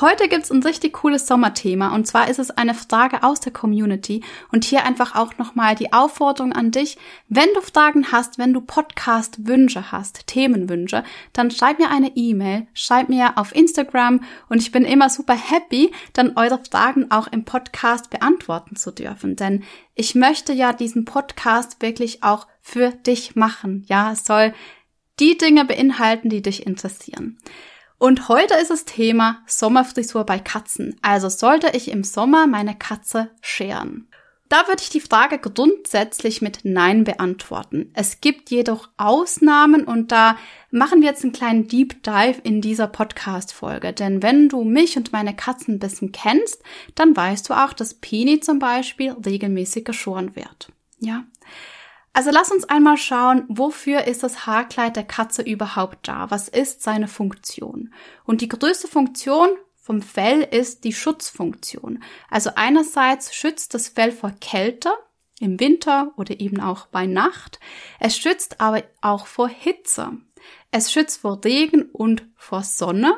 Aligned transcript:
Heute 0.00 0.28
gibt's 0.28 0.50
ein 0.50 0.62
richtig 0.64 0.92
cooles 0.94 1.28
Sommerthema. 1.28 1.94
Und 1.94 2.08
zwar 2.08 2.28
ist 2.28 2.40
es 2.40 2.50
eine 2.50 2.74
Frage 2.74 3.22
aus 3.22 3.38
der 3.38 3.52
Community. 3.52 4.24
Und 4.50 4.64
hier 4.64 4.84
einfach 4.84 5.14
auch 5.14 5.38
nochmal 5.38 5.76
die 5.76 5.92
Aufforderung 5.92 6.52
an 6.52 6.72
dich, 6.72 6.98
wenn 7.28 7.48
du 7.54 7.60
Fragen 7.60 8.10
hast, 8.10 8.36
wenn 8.36 8.52
du 8.52 8.60
Podcast-Wünsche 8.60 9.92
hast, 9.92 10.26
Themenwünsche, 10.26 11.04
dann 11.32 11.52
schreib 11.52 11.78
mir 11.78 11.90
eine 11.90 12.10
E-Mail, 12.16 12.66
schreib 12.74 13.08
mir 13.08 13.38
auf 13.38 13.54
Instagram. 13.54 14.20
Und 14.48 14.60
ich 14.60 14.72
bin 14.72 14.84
immer 14.84 15.08
super 15.10 15.36
happy, 15.36 15.92
dann 16.12 16.36
eure 16.36 16.60
Fragen 16.68 17.12
auch 17.12 17.28
im 17.28 17.44
Podcast 17.44 18.10
beantworten 18.10 18.74
zu 18.74 18.90
dürfen, 18.90 19.36
denn 19.36 19.62
ich 19.94 20.16
möchte 20.16 20.52
ja 20.52 20.72
diesen 20.72 21.04
Podcast 21.04 21.80
wirklich 21.82 22.24
auch 22.24 22.48
für 22.60 22.90
dich 22.90 23.36
machen. 23.36 23.84
Ja, 23.86 24.10
es 24.10 24.24
soll 24.24 24.54
die 25.20 25.38
Dinge 25.38 25.64
beinhalten, 25.64 26.28
die 26.28 26.42
dich 26.42 26.66
interessieren. 26.66 27.38
Und 27.98 28.28
heute 28.28 28.54
ist 28.54 28.70
das 28.70 28.84
Thema 28.84 29.42
Sommerfrisur 29.46 30.24
bei 30.24 30.38
Katzen. 30.38 30.96
Also 31.02 31.28
sollte 31.28 31.70
ich 31.74 31.90
im 31.90 32.04
Sommer 32.04 32.46
meine 32.46 32.76
Katze 32.76 33.30
scheren? 33.40 34.08
Da 34.50 34.68
würde 34.68 34.82
ich 34.82 34.90
die 34.90 35.00
Frage 35.00 35.38
grundsätzlich 35.38 36.42
mit 36.42 36.60
Nein 36.64 37.04
beantworten. 37.04 37.90
Es 37.94 38.20
gibt 38.20 38.50
jedoch 38.50 38.88
Ausnahmen 38.98 39.84
und 39.84 40.12
da 40.12 40.36
machen 40.70 41.00
wir 41.00 41.08
jetzt 41.08 41.24
einen 41.24 41.32
kleinen 41.32 41.66
Deep 41.66 42.02
Dive 42.02 42.40
in 42.42 42.60
dieser 42.60 42.86
Podcast-Folge. 42.86 43.92
Denn 43.92 44.22
wenn 44.22 44.48
du 44.48 44.62
mich 44.62 44.96
und 44.96 45.12
meine 45.12 45.34
Katzen 45.34 45.74
ein 45.74 45.78
bisschen 45.80 46.12
kennst, 46.12 46.62
dann 46.94 47.16
weißt 47.16 47.48
du 47.48 47.54
auch, 47.54 47.72
dass 47.72 47.94
Pini 47.94 48.40
zum 48.40 48.58
Beispiel 48.58 49.16
regelmäßig 49.24 49.84
geschoren 49.84 50.36
wird. 50.36 50.68
Ja. 51.00 51.24
Also 52.14 52.30
lass 52.30 52.52
uns 52.52 52.64
einmal 52.64 52.96
schauen, 52.96 53.44
wofür 53.48 54.04
ist 54.04 54.22
das 54.22 54.46
Haarkleid 54.46 54.94
der 54.94 55.04
Katze 55.04 55.42
überhaupt 55.42 56.06
da? 56.06 56.30
Was 56.30 56.48
ist 56.48 56.82
seine 56.82 57.08
Funktion? 57.08 57.92
Und 58.24 58.40
die 58.40 58.48
größte 58.48 58.86
Funktion 58.86 59.50
vom 59.74 60.00
Fell 60.00 60.40
ist 60.40 60.84
die 60.84 60.92
Schutzfunktion. 60.92 62.02
Also 62.30 62.50
einerseits 62.54 63.34
schützt 63.34 63.74
das 63.74 63.88
Fell 63.88 64.12
vor 64.12 64.30
Kälte 64.40 64.92
im 65.40 65.58
Winter 65.58 66.12
oder 66.16 66.38
eben 66.38 66.60
auch 66.60 66.86
bei 66.86 67.06
Nacht. 67.06 67.58
Es 67.98 68.16
schützt 68.16 68.60
aber 68.60 68.84
auch 69.00 69.26
vor 69.26 69.48
Hitze. 69.48 70.12
Es 70.70 70.92
schützt 70.92 71.20
vor 71.20 71.40
Regen 71.44 71.90
und 71.92 72.26
vor 72.36 72.62
Sonne. 72.62 73.16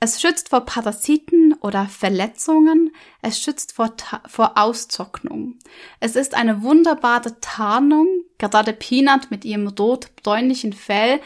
Es 0.00 0.20
schützt 0.20 0.50
vor 0.50 0.60
Parasiten 0.60 1.54
oder 1.60 1.86
Verletzungen. 1.86 2.94
Es 3.20 3.40
schützt 3.40 3.72
vor, 3.72 3.94
vor 4.28 4.56
Austrocknung. 4.56 5.58
Es 5.98 6.14
ist 6.14 6.34
eine 6.34 6.62
wunderbare 6.62 7.40
Tarnung. 7.40 8.17
Gerade 8.38 8.72
Peanut 8.72 9.30
mit 9.30 9.44
ihrem 9.44 9.68
rot-bräunlichen 9.68 10.72
Fell 10.72 11.20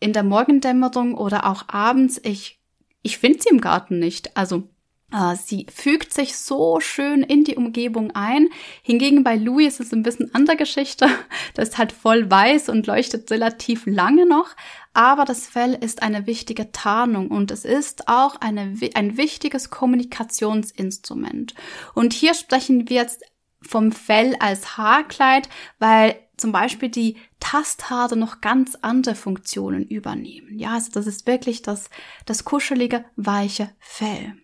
in 0.00 0.12
der 0.12 0.22
Morgendämmerung 0.22 1.14
oder 1.14 1.46
auch 1.46 1.68
abends. 1.68 2.20
Ich, 2.24 2.60
ich 3.02 3.18
finde 3.18 3.40
sie 3.42 3.50
im 3.50 3.60
Garten 3.60 3.98
nicht. 3.98 4.36
Also 4.36 4.68
äh, 5.12 5.36
Sie 5.36 5.66
fügt 5.72 6.12
sich 6.12 6.36
so 6.36 6.80
schön 6.80 7.22
in 7.22 7.44
die 7.44 7.56
Umgebung 7.56 8.12
ein. 8.12 8.48
Hingegen 8.82 9.24
bei 9.24 9.36
Louis 9.36 9.80
ist 9.80 9.86
es 9.86 9.92
ein 9.92 10.02
bisschen 10.02 10.34
andere 10.34 10.56
Geschichte. 10.56 11.06
Das 11.54 11.68
ist 11.68 11.78
halt 11.78 11.92
voll 11.92 12.30
weiß 12.30 12.70
und 12.70 12.86
leuchtet 12.86 13.30
relativ 13.30 13.84
lange 13.84 14.26
noch 14.26 14.56
aber 14.94 15.24
das 15.24 15.46
Fell 15.46 15.74
ist 15.74 16.02
eine 16.02 16.26
wichtige 16.26 16.70
Tarnung 16.72 17.28
und 17.28 17.50
es 17.50 17.64
ist 17.64 18.08
auch 18.08 18.36
eine, 18.40 18.76
ein 18.94 19.16
wichtiges 19.16 19.70
Kommunikationsinstrument. 19.70 21.54
Und 21.94 22.12
hier 22.12 22.34
sprechen 22.34 22.88
wir 22.88 22.96
jetzt 22.96 23.22
vom 23.62 23.92
Fell 23.92 24.36
als 24.38 24.76
Haarkleid, 24.76 25.48
weil 25.78 26.16
zum 26.36 26.52
Beispiel 26.52 26.88
die 26.88 27.16
Tasthaare 27.40 28.16
noch 28.16 28.40
ganz 28.40 28.76
andere 28.80 29.14
Funktionen 29.14 29.86
übernehmen. 29.86 30.58
Ja, 30.58 30.74
also 30.74 30.90
das 30.92 31.06
ist 31.06 31.26
wirklich 31.26 31.62
das, 31.62 31.90
das 32.26 32.44
kuschelige, 32.44 33.04
weiche 33.16 33.70
Fell. 33.78 34.34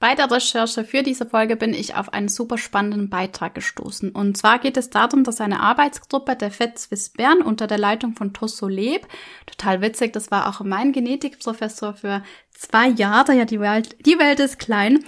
Bei 0.00 0.14
der 0.14 0.30
Recherche 0.30 0.84
für 0.84 1.02
diese 1.02 1.26
Folge 1.26 1.56
bin 1.56 1.74
ich 1.74 1.96
auf 1.96 2.12
einen 2.12 2.28
super 2.28 2.56
spannenden 2.56 3.10
Beitrag 3.10 3.56
gestoßen. 3.56 4.12
Und 4.12 4.36
zwar 4.36 4.60
geht 4.60 4.76
es 4.76 4.90
darum, 4.90 5.24
dass 5.24 5.40
eine 5.40 5.58
Arbeitsgruppe 5.58 6.36
der 6.36 6.52
FED 6.52 6.78
Swiss 6.78 7.10
Bern 7.10 7.42
unter 7.42 7.66
der 7.66 7.78
Leitung 7.78 8.14
von 8.14 8.32
Tosso 8.32 8.68
Leb, 8.68 9.08
total 9.46 9.80
witzig, 9.80 10.12
das 10.12 10.30
war 10.30 10.48
auch 10.48 10.60
mein 10.60 10.92
Genetikprofessor 10.92 11.94
für 11.94 12.22
zwei 12.52 12.88
Jahre, 12.88 13.34
ja, 13.34 13.44
die 13.44 13.58
Welt, 13.58 13.96
die 14.06 14.20
Welt 14.20 14.38
ist 14.38 14.60
klein. 14.60 15.04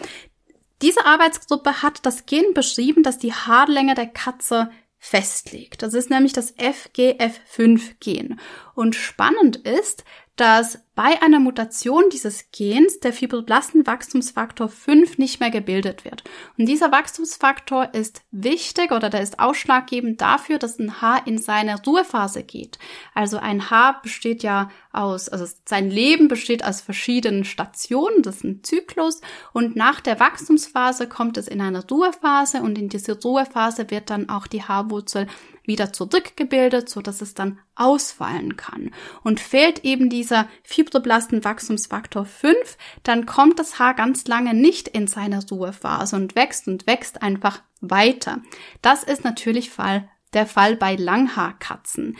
Diese 0.82 1.04
Arbeitsgruppe 1.06 1.82
hat 1.82 2.04
das 2.04 2.26
Gen 2.26 2.52
beschrieben, 2.52 3.04
das 3.04 3.18
die 3.18 3.32
Haarlänge 3.32 3.94
der 3.94 4.06
Katze 4.06 4.70
festlegt. 5.00 5.82
Das 5.82 5.94
ist 5.94 6.10
nämlich 6.10 6.34
das 6.34 6.54
FGF5-Gen. 6.56 8.38
Und 8.74 8.94
spannend 8.94 9.56
ist, 9.56 10.04
dass 10.40 10.78
bei 10.94 11.20
einer 11.20 11.38
Mutation 11.38 12.04
dieses 12.10 12.50
Gens 12.50 12.98
der 13.00 13.12
Fibroblastenwachstumsfaktor 13.12 14.70
5 14.70 15.18
nicht 15.18 15.38
mehr 15.38 15.50
gebildet 15.50 16.06
wird. 16.06 16.24
Und 16.56 16.64
dieser 16.66 16.90
Wachstumsfaktor 16.90 17.92
ist 17.92 18.22
wichtig 18.30 18.90
oder 18.90 19.10
der 19.10 19.20
ist 19.20 19.38
ausschlaggebend 19.38 20.22
dafür, 20.22 20.58
dass 20.58 20.78
ein 20.78 21.02
Haar 21.02 21.26
in 21.26 21.36
seine 21.36 21.82
Ruhephase 21.84 22.42
geht. 22.42 22.78
Also 23.14 23.36
ein 23.36 23.70
Haar 23.70 24.00
besteht 24.00 24.42
ja 24.42 24.70
aus, 24.92 25.28
also 25.28 25.46
sein 25.66 25.90
Leben 25.90 26.28
besteht 26.28 26.64
aus 26.64 26.80
verschiedenen 26.80 27.44
Stationen, 27.44 28.22
das 28.22 28.36
ist 28.36 28.44
ein 28.44 28.64
Zyklus 28.64 29.20
und 29.52 29.76
nach 29.76 30.00
der 30.00 30.20
Wachstumsphase 30.20 31.06
kommt 31.06 31.36
es 31.36 31.48
in 31.48 31.60
eine 31.60 31.86
Ruhephase 31.86 32.62
und 32.62 32.78
in 32.78 32.88
diese 32.88 33.20
Ruhephase 33.20 33.90
wird 33.90 34.08
dann 34.08 34.30
auch 34.30 34.46
die 34.46 34.62
Haarwurzel 34.62 35.26
wieder 35.70 35.92
zurückgebildet, 35.92 36.88
so 36.90 37.00
dass 37.00 37.22
es 37.22 37.34
dann 37.34 37.60
ausfallen 37.76 38.56
kann. 38.56 38.90
Und 39.22 39.38
fehlt 39.38 39.84
eben 39.84 40.10
dieser 40.10 40.48
Fibroblastenwachstumsfaktor 40.64 42.26
5, 42.26 42.76
dann 43.04 43.24
kommt 43.24 43.60
das 43.60 43.78
Haar 43.78 43.94
ganz 43.94 44.26
lange 44.26 44.52
nicht 44.52 44.88
in 44.88 45.06
seine 45.06 45.40
Ruhephase 45.48 46.16
und 46.16 46.34
wächst 46.34 46.66
und 46.66 46.88
wächst 46.88 47.22
einfach 47.22 47.62
weiter. 47.80 48.42
Das 48.82 49.04
ist 49.04 49.22
natürlich 49.24 49.70
Fall, 49.70 50.08
der 50.32 50.46
Fall 50.46 50.76
bei 50.76 50.96
Langhaarkatzen. 50.96 52.16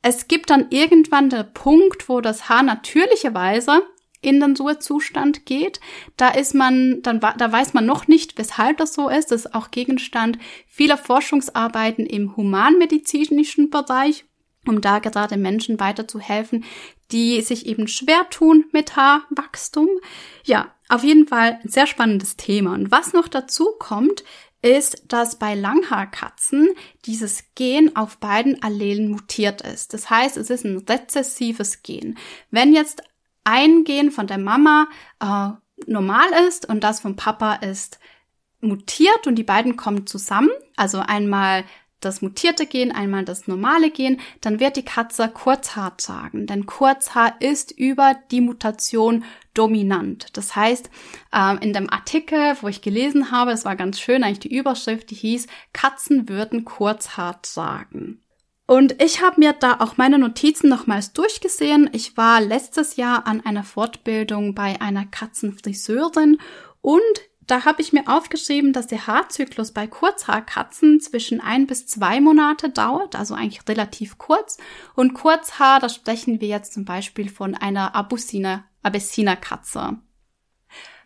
Es 0.00 0.28
gibt 0.28 0.50
dann 0.50 0.68
irgendwann 0.70 1.30
der 1.30 1.42
Punkt, 1.42 2.08
wo 2.08 2.20
das 2.20 2.48
Haar 2.48 2.62
natürlicherweise 2.62 3.82
in 4.20 4.40
den 4.40 4.56
Ruhezustand 4.56 5.46
geht. 5.46 5.80
Da 6.16 6.28
ist 6.28 6.54
man, 6.54 7.02
dann, 7.02 7.20
da 7.20 7.52
weiß 7.52 7.74
man 7.74 7.86
noch 7.86 8.08
nicht, 8.08 8.38
weshalb 8.38 8.78
das 8.78 8.94
so 8.94 9.08
ist. 9.08 9.30
Das 9.30 9.46
ist 9.46 9.54
auch 9.54 9.70
Gegenstand 9.70 10.38
vieler 10.66 10.98
Forschungsarbeiten 10.98 12.06
im 12.06 12.36
humanmedizinischen 12.36 13.70
Bereich, 13.70 14.24
um 14.66 14.80
da 14.80 14.98
gerade 14.98 15.36
Menschen 15.36 15.78
weiterzuhelfen, 15.80 16.64
die 17.12 17.40
sich 17.40 17.66
eben 17.66 17.88
schwer 17.88 18.28
tun 18.30 18.64
mit 18.72 18.96
Haarwachstum. 18.96 19.88
Ja, 20.44 20.74
auf 20.88 21.04
jeden 21.04 21.26
Fall 21.26 21.60
ein 21.62 21.68
sehr 21.68 21.86
spannendes 21.86 22.36
Thema. 22.36 22.74
Und 22.74 22.90
was 22.90 23.12
noch 23.12 23.28
dazu 23.28 23.70
kommt, 23.78 24.24
ist, 24.62 25.04
dass 25.08 25.38
bei 25.38 25.54
Langhaarkatzen 25.54 26.70
dieses 27.04 27.44
Gen 27.54 27.94
auf 27.94 28.18
beiden 28.18 28.62
Allelen 28.62 29.10
mutiert 29.10 29.62
ist. 29.62 29.94
Das 29.94 30.10
heißt, 30.10 30.36
es 30.36 30.50
ist 30.50 30.64
ein 30.64 30.78
rezessives 30.78 31.82
Gen. 31.82 32.18
Wenn 32.50 32.72
jetzt 32.72 33.02
ein 33.46 33.84
Gen 33.84 34.10
von 34.10 34.26
der 34.26 34.38
Mama 34.38 34.88
äh, 35.20 35.50
normal 35.86 36.28
ist 36.48 36.68
und 36.68 36.82
das 36.82 37.00
vom 37.00 37.16
Papa 37.16 37.54
ist 37.54 37.98
mutiert 38.60 39.26
und 39.26 39.36
die 39.36 39.44
beiden 39.44 39.76
kommen 39.76 40.06
zusammen, 40.06 40.50
also 40.76 40.98
einmal 40.98 41.64
das 42.00 42.20
mutierte 42.20 42.66
Gen, 42.66 42.92
einmal 42.92 43.24
das 43.24 43.46
normale 43.48 43.90
Gen, 43.90 44.20
dann 44.40 44.60
wird 44.60 44.76
die 44.76 44.84
Katze 44.84 45.28
Kurzhaar 45.28 45.96
tragen. 45.96 46.46
Denn 46.46 46.66
Kurzhaar 46.66 47.40
ist 47.40 47.72
über 47.72 48.16
die 48.30 48.42
Mutation 48.42 49.24
dominant. 49.54 50.36
Das 50.36 50.54
heißt, 50.54 50.90
äh, 51.32 51.64
in 51.64 51.72
dem 51.72 51.90
Artikel, 51.90 52.56
wo 52.60 52.68
ich 52.68 52.82
gelesen 52.82 53.30
habe, 53.30 53.52
es 53.52 53.64
war 53.64 53.76
ganz 53.76 53.98
schön, 53.98 54.24
eigentlich 54.24 54.40
die 54.40 54.54
Überschrift, 54.54 55.10
die 55.10 55.14
hieß, 55.14 55.46
Katzen 55.72 56.28
würden 56.28 56.64
Kurzhaar 56.64 57.40
tragen. 57.40 58.20
Und 58.66 59.00
ich 59.00 59.22
habe 59.22 59.38
mir 59.38 59.52
da 59.52 59.76
auch 59.78 59.96
meine 59.96 60.18
Notizen 60.18 60.68
nochmals 60.68 61.12
durchgesehen. 61.12 61.88
Ich 61.92 62.16
war 62.16 62.40
letztes 62.40 62.96
Jahr 62.96 63.26
an 63.26 63.40
einer 63.46 63.62
Fortbildung 63.62 64.54
bei 64.54 64.80
einer 64.80 65.06
Katzenfriseurin 65.06 66.38
und 66.80 67.02
da 67.46 67.64
habe 67.64 67.80
ich 67.80 67.92
mir 67.92 68.08
aufgeschrieben, 68.08 68.72
dass 68.72 68.88
der 68.88 69.06
Haarzyklus 69.06 69.72
bei 69.72 69.86
Kurzhaarkatzen 69.86 71.00
zwischen 71.00 71.40
ein 71.40 71.68
bis 71.68 71.86
zwei 71.86 72.20
Monate 72.20 72.70
dauert, 72.70 73.14
also 73.14 73.34
eigentlich 73.34 73.68
relativ 73.68 74.18
kurz. 74.18 74.58
Und 74.96 75.14
Kurzhaar, 75.14 75.78
da 75.78 75.88
sprechen 75.88 76.40
wir 76.40 76.48
jetzt 76.48 76.74
zum 76.74 76.84
Beispiel 76.84 77.28
von 77.28 77.54
einer 77.54 77.94
Abusina, 77.94 78.64
Abessina-Katze. 78.82 79.98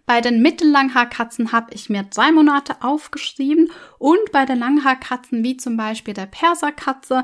Bei 0.06 0.20
den 0.20 0.40
Mittellanghaarkatzen 0.40 1.52
habe 1.52 1.74
ich 1.74 1.90
mir 1.90 2.02
drei 2.04 2.32
Monate 2.32 2.82
aufgeschrieben 2.82 3.70
und 3.98 4.32
bei 4.32 4.44
den 4.44 4.58
Langhaarkatzen, 4.58 5.44
wie 5.44 5.56
zum 5.56 5.76
Beispiel 5.76 6.14
der 6.14 6.26
Perserkatze, 6.26 7.22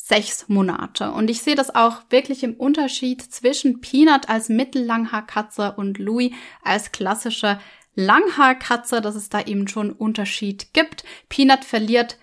sechs 0.00 0.48
Monate. 0.48 1.10
Und 1.10 1.28
ich 1.28 1.42
sehe 1.42 1.56
das 1.56 1.74
auch 1.74 2.02
wirklich 2.08 2.42
im 2.42 2.54
Unterschied 2.54 3.20
zwischen 3.20 3.80
Peanut 3.80 4.28
als 4.28 4.48
Mittellanghaarkatze 4.48 5.72
und 5.72 5.98
Louis 5.98 6.32
als 6.62 6.92
klassische 6.92 7.58
Langhaarkatze, 7.94 9.00
dass 9.00 9.16
es 9.16 9.28
da 9.28 9.42
eben 9.42 9.66
schon 9.66 9.90
Unterschied 9.90 10.72
gibt. 10.72 11.04
Peanut 11.28 11.64
verliert 11.64 12.16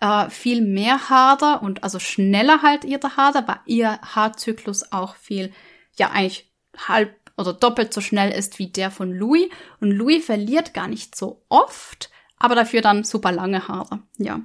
äh, 0.00 0.28
viel 0.30 0.60
mehr 0.60 1.08
Haare 1.08 1.60
und 1.60 1.84
also 1.84 2.00
schneller 2.00 2.60
halt 2.60 2.84
ihre 2.84 3.16
Haare, 3.16 3.46
weil 3.46 3.60
ihr 3.66 4.00
Haarzyklus 4.02 4.92
auch 4.92 5.14
viel, 5.14 5.52
ja 5.96 6.10
eigentlich 6.10 6.50
halb 6.76 7.14
oder 7.38 7.52
doppelt 7.52 7.94
so 7.94 8.00
schnell 8.00 8.30
ist 8.32 8.58
wie 8.58 8.66
der 8.66 8.90
von 8.90 9.10
Louis. 9.12 9.48
Und 9.80 9.92
Louis 9.92 10.24
verliert 10.24 10.74
gar 10.74 10.88
nicht 10.88 11.14
so 11.14 11.44
oft, 11.48 12.10
aber 12.36 12.56
dafür 12.56 12.82
dann 12.82 13.04
super 13.04 13.32
lange 13.32 13.68
Haare. 13.68 14.00
Ja. 14.18 14.40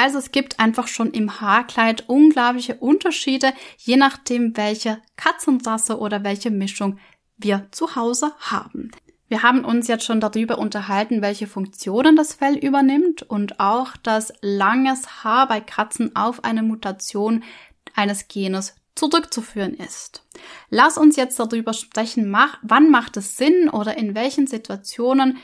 Also 0.00 0.18
es 0.18 0.30
gibt 0.30 0.60
einfach 0.60 0.86
schon 0.86 1.10
im 1.10 1.40
Haarkleid 1.40 2.08
unglaubliche 2.08 2.76
Unterschiede, 2.76 3.52
je 3.78 3.96
nachdem, 3.96 4.56
welche 4.56 5.02
Katzenrasse 5.16 5.98
oder 5.98 6.22
welche 6.22 6.52
Mischung 6.52 7.00
wir 7.36 7.66
zu 7.72 7.96
Hause 7.96 8.32
haben. 8.38 8.92
Wir 9.26 9.42
haben 9.42 9.64
uns 9.64 9.88
jetzt 9.88 10.04
schon 10.04 10.20
darüber 10.20 10.58
unterhalten, 10.58 11.20
welche 11.20 11.48
Funktionen 11.48 12.14
das 12.14 12.34
Fell 12.34 12.56
übernimmt 12.56 13.24
und 13.24 13.58
auch, 13.58 13.96
dass 13.96 14.32
langes 14.40 15.24
Haar 15.24 15.48
bei 15.48 15.60
Katzen 15.60 16.14
auf 16.14 16.44
eine 16.44 16.62
Mutation 16.62 17.42
eines 17.96 18.28
Genes 18.28 18.76
zurückzuführen 18.94 19.74
ist. 19.74 20.24
Lass 20.70 20.96
uns 20.96 21.16
jetzt 21.16 21.40
darüber 21.40 21.72
sprechen, 21.72 22.32
wann 22.62 22.90
macht 22.92 23.16
es 23.16 23.36
Sinn 23.36 23.68
oder 23.68 23.98
in 23.98 24.14
welchen 24.14 24.46
Situationen 24.46 25.38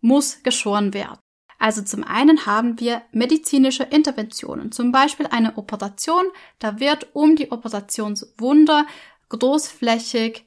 muss 0.00 0.42
geschoren 0.42 0.94
werden. 0.94 1.18
Also 1.60 1.82
zum 1.82 2.02
einen 2.04 2.46
haben 2.46 2.80
wir 2.80 3.02
medizinische 3.12 3.84
Interventionen, 3.84 4.72
zum 4.72 4.92
Beispiel 4.92 5.26
eine 5.26 5.58
Operation, 5.58 6.24
da 6.58 6.80
wird 6.80 7.08
um 7.12 7.36
die 7.36 7.52
Operationswunde 7.52 8.86
großflächig 9.28 10.46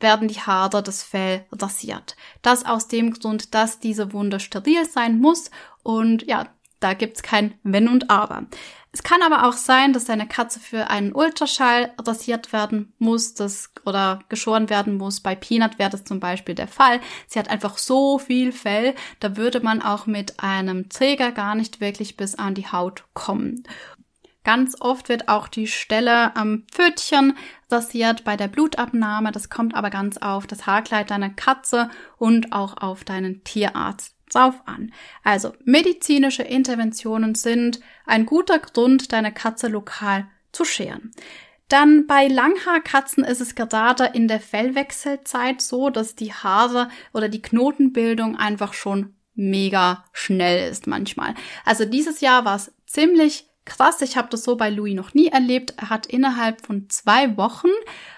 werden 0.00 0.26
die 0.26 0.40
Haare 0.40 0.82
des 0.82 1.04
Fell 1.04 1.46
rasiert. 1.52 2.16
Das 2.42 2.66
aus 2.66 2.88
dem 2.88 3.12
Grund, 3.12 3.54
dass 3.54 3.78
diese 3.78 4.12
Wunde 4.12 4.40
steril 4.40 4.84
sein 4.84 5.20
muss 5.20 5.52
und 5.84 6.26
ja, 6.26 6.48
da 6.80 6.94
gibt's 6.94 7.22
kein 7.22 7.54
Wenn 7.62 7.86
und 7.88 8.10
Aber. 8.10 8.46
Es 8.94 9.02
kann 9.02 9.22
aber 9.22 9.48
auch 9.48 9.54
sein, 9.54 9.94
dass 9.94 10.04
deine 10.04 10.28
Katze 10.28 10.60
für 10.60 10.90
einen 10.90 11.14
Ultraschall 11.14 11.94
rasiert 11.98 12.52
werden 12.52 12.92
muss 12.98 13.32
das, 13.32 13.72
oder 13.86 14.18
geschoren 14.28 14.68
werden 14.68 14.98
muss. 14.98 15.20
Bei 15.20 15.34
Peanut 15.34 15.78
wäre 15.78 15.88
das 15.88 16.04
zum 16.04 16.20
Beispiel 16.20 16.54
der 16.54 16.68
Fall. 16.68 17.00
Sie 17.26 17.38
hat 17.38 17.48
einfach 17.48 17.78
so 17.78 18.18
viel 18.18 18.52
Fell, 18.52 18.94
da 19.18 19.38
würde 19.38 19.60
man 19.60 19.80
auch 19.80 20.06
mit 20.06 20.40
einem 20.40 20.90
Träger 20.90 21.32
gar 21.32 21.54
nicht 21.54 21.80
wirklich 21.80 22.18
bis 22.18 22.34
an 22.34 22.54
die 22.54 22.70
Haut 22.70 23.04
kommen. 23.14 23.64
Ganz 24.44 24.76
oft 24.80 25.08
wird 25.08 25.28
auch 25.28 25.48
die 25.48 25.68
Stelle 25.68 26.36
am 26.36 26.64
Pfötchen 26.70 27.38
rasiert 27.70 28.24
bei 28.24 28.36
der 28.36 28.48
Blutabnahme. 28.48 29.32
Das 29.32 29.48
kommt 29.48 29.74
aber 29.74 29.88
ganz 29.88 30.18
auf 30.18 30.46
das 30.46 30.66
Haarkleid 30.66 31.10
deiner 31.10 31.30
Katze 31.30 31.88
und 32.18 32.52
auch 32.52 32.76
auf 32.76 33.04
deinen 33.04 33.44
Tierarzt 33.44 34.16
drauf 34.32 34.62
an. 34.66 34.92
Also 35.22 35.52
medizinische 35.64 36.42
Interventionen 36.42 37.34
sind 37.34 37.80
ein 38.06 38.26
guter 38.26 38.58
Grund, 38.58 39.12
deine 39.12 39.32
Katze 39.32 39.68
lokal 39.68 40.26
zu 40.52 40.64
scheren. 40.64 41.12
Dann 41.68 42.06
bei 42.06 42.26
Langhaarkatzen 42.26 43.24
ist 43.24 43.40
es 43.40 43.54
gerade 43.54 44.10
in 44.12 44.28
der 44.28 44.40
Fellwechselzeit 44.40 45.62
so, 45.62 45.88
dass 45.88 46.14
die 46.14 46.34
Haare 46.34 46.88
oder 47.14 47.28
die 47.28 47.40
Knotenbildung 47.40 48.36
einfach 48.36 48.74
schon 48.74 49.14
mega 49.34 50.04
schnell 50.12 50.70
ist 50.70 50.86
manchmal. 50.86 51.34
Also 51.64 51.86
dieses 51.86 52.20
Jahr 52.20 52.44
war 52.44 52.56
es 52.56 52.72
ziemlich 52.86 53.48
Krass, 53.64 54.02
ich 54.02 54.16
habe 54.16 54.28
das 54.28 54.42
so 54.42 54.56
bei 54.56 54.70
Louis 54.70 54.94
noch 54.94 55.14
nie 55.14 55.28
erlebt. 55.28 55.74
Er 55.76 55.88
hat 55.88 56.06
innerhalb 56.06 56.66
von 56.66 56.90
zwei 56.90 57.36
Wochen 57.36 57.68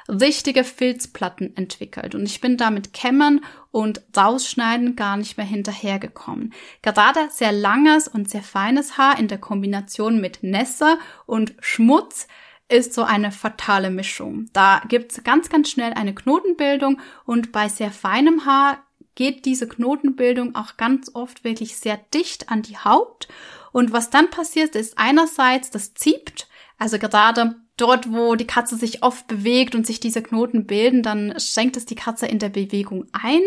richtige 0.09 0.65
Filzplatten 0.65 1.55
entwickelt 1.55 2.15
und 2.15 2.25
ich 2.25 2.41
bin 2.41 2.57
damit 2.57 2.95
Kämmen 2.95 3.45
und 3.71 4.01
Rausschneiden 4.17 4.97
gar 4.97 5.19
nicht 5.19 5.37
mehr 5.37 5.47
hinterhergekommen. 5.47 6.55
Gerade 6.81 7.29
sehr 7.31 7.53
langes 7.53 8.09
und 8.09 8.31
sehr 8.31 8.43
feines 8.43 8.97
Haar 8.97 9.19
in 9.19 9.29
der 9.29 9.39
Kombination 9.39 10.19
mit 10.19 10.43
Nässe 10.43 10.99
und 11.27 11.55
Schmutz 11.61 12.27
ist 12.69 12.95
so 12.95 13.03
eine 13.03 13.31
fatale 13.31 13.91
Mischung. 13.91 14.49
Da 14.55 14.81
gibt's 14.89 15.23
ganz, 15.25 15.51
ganz 15.51 15.71
schnell 15.71 15.93
eine 15.93 16.15
Knotenbildung 16.15 17.01
und 17.27 17.53
bei 17.53 17.69
sehr 17.69 17.91
feinem 17.91 18.47
Haar 18.47 18.79
geht 19.15 19.45
diese 19.45 19.69
Knotenbildung 19.69 20.55
auch 20.55 20.77
ganz 20.77 21.11
oft 21.15 21.45
wirklich 21.45 21.77
sehr 21.77 21.99
dicht 22.15 22.51
an 22.51 22.63
die 22.63 22.79
Haut 22.79 23.29
und 23.75 23.93
was 23.93 24.09
dann 24.09 24.31
passiert, 24.31 24.77
ist 24.77 24.97
einerseits, 24.99 25.69
das 25.69 25.95
zieht, 25.95 26.47
also 26.79 26.97
gerade 26.97 27.57
dort, 27.77 28.13
wo 28.13 28.37
die 28.37 28.47
Katze 28.47 28.77
sich 28.77 29.03
oft 29.03 29.27
bewegt 29.27 29.75
und 29.75 29.85
sich 29.85 29.99
diese 29.99 30.23
Knoten 30.23 30.65
bilden, 30.65 31.03
dann 31.03 31.35
schenkt 31.41 31.77
es 31.77 31.85
die 31.85 31.97
Katze 31.97 32.27
in 32.27 32.39
der 32.39 32.51
Bewegung 32.51 33.07
ein. 33.13 33.41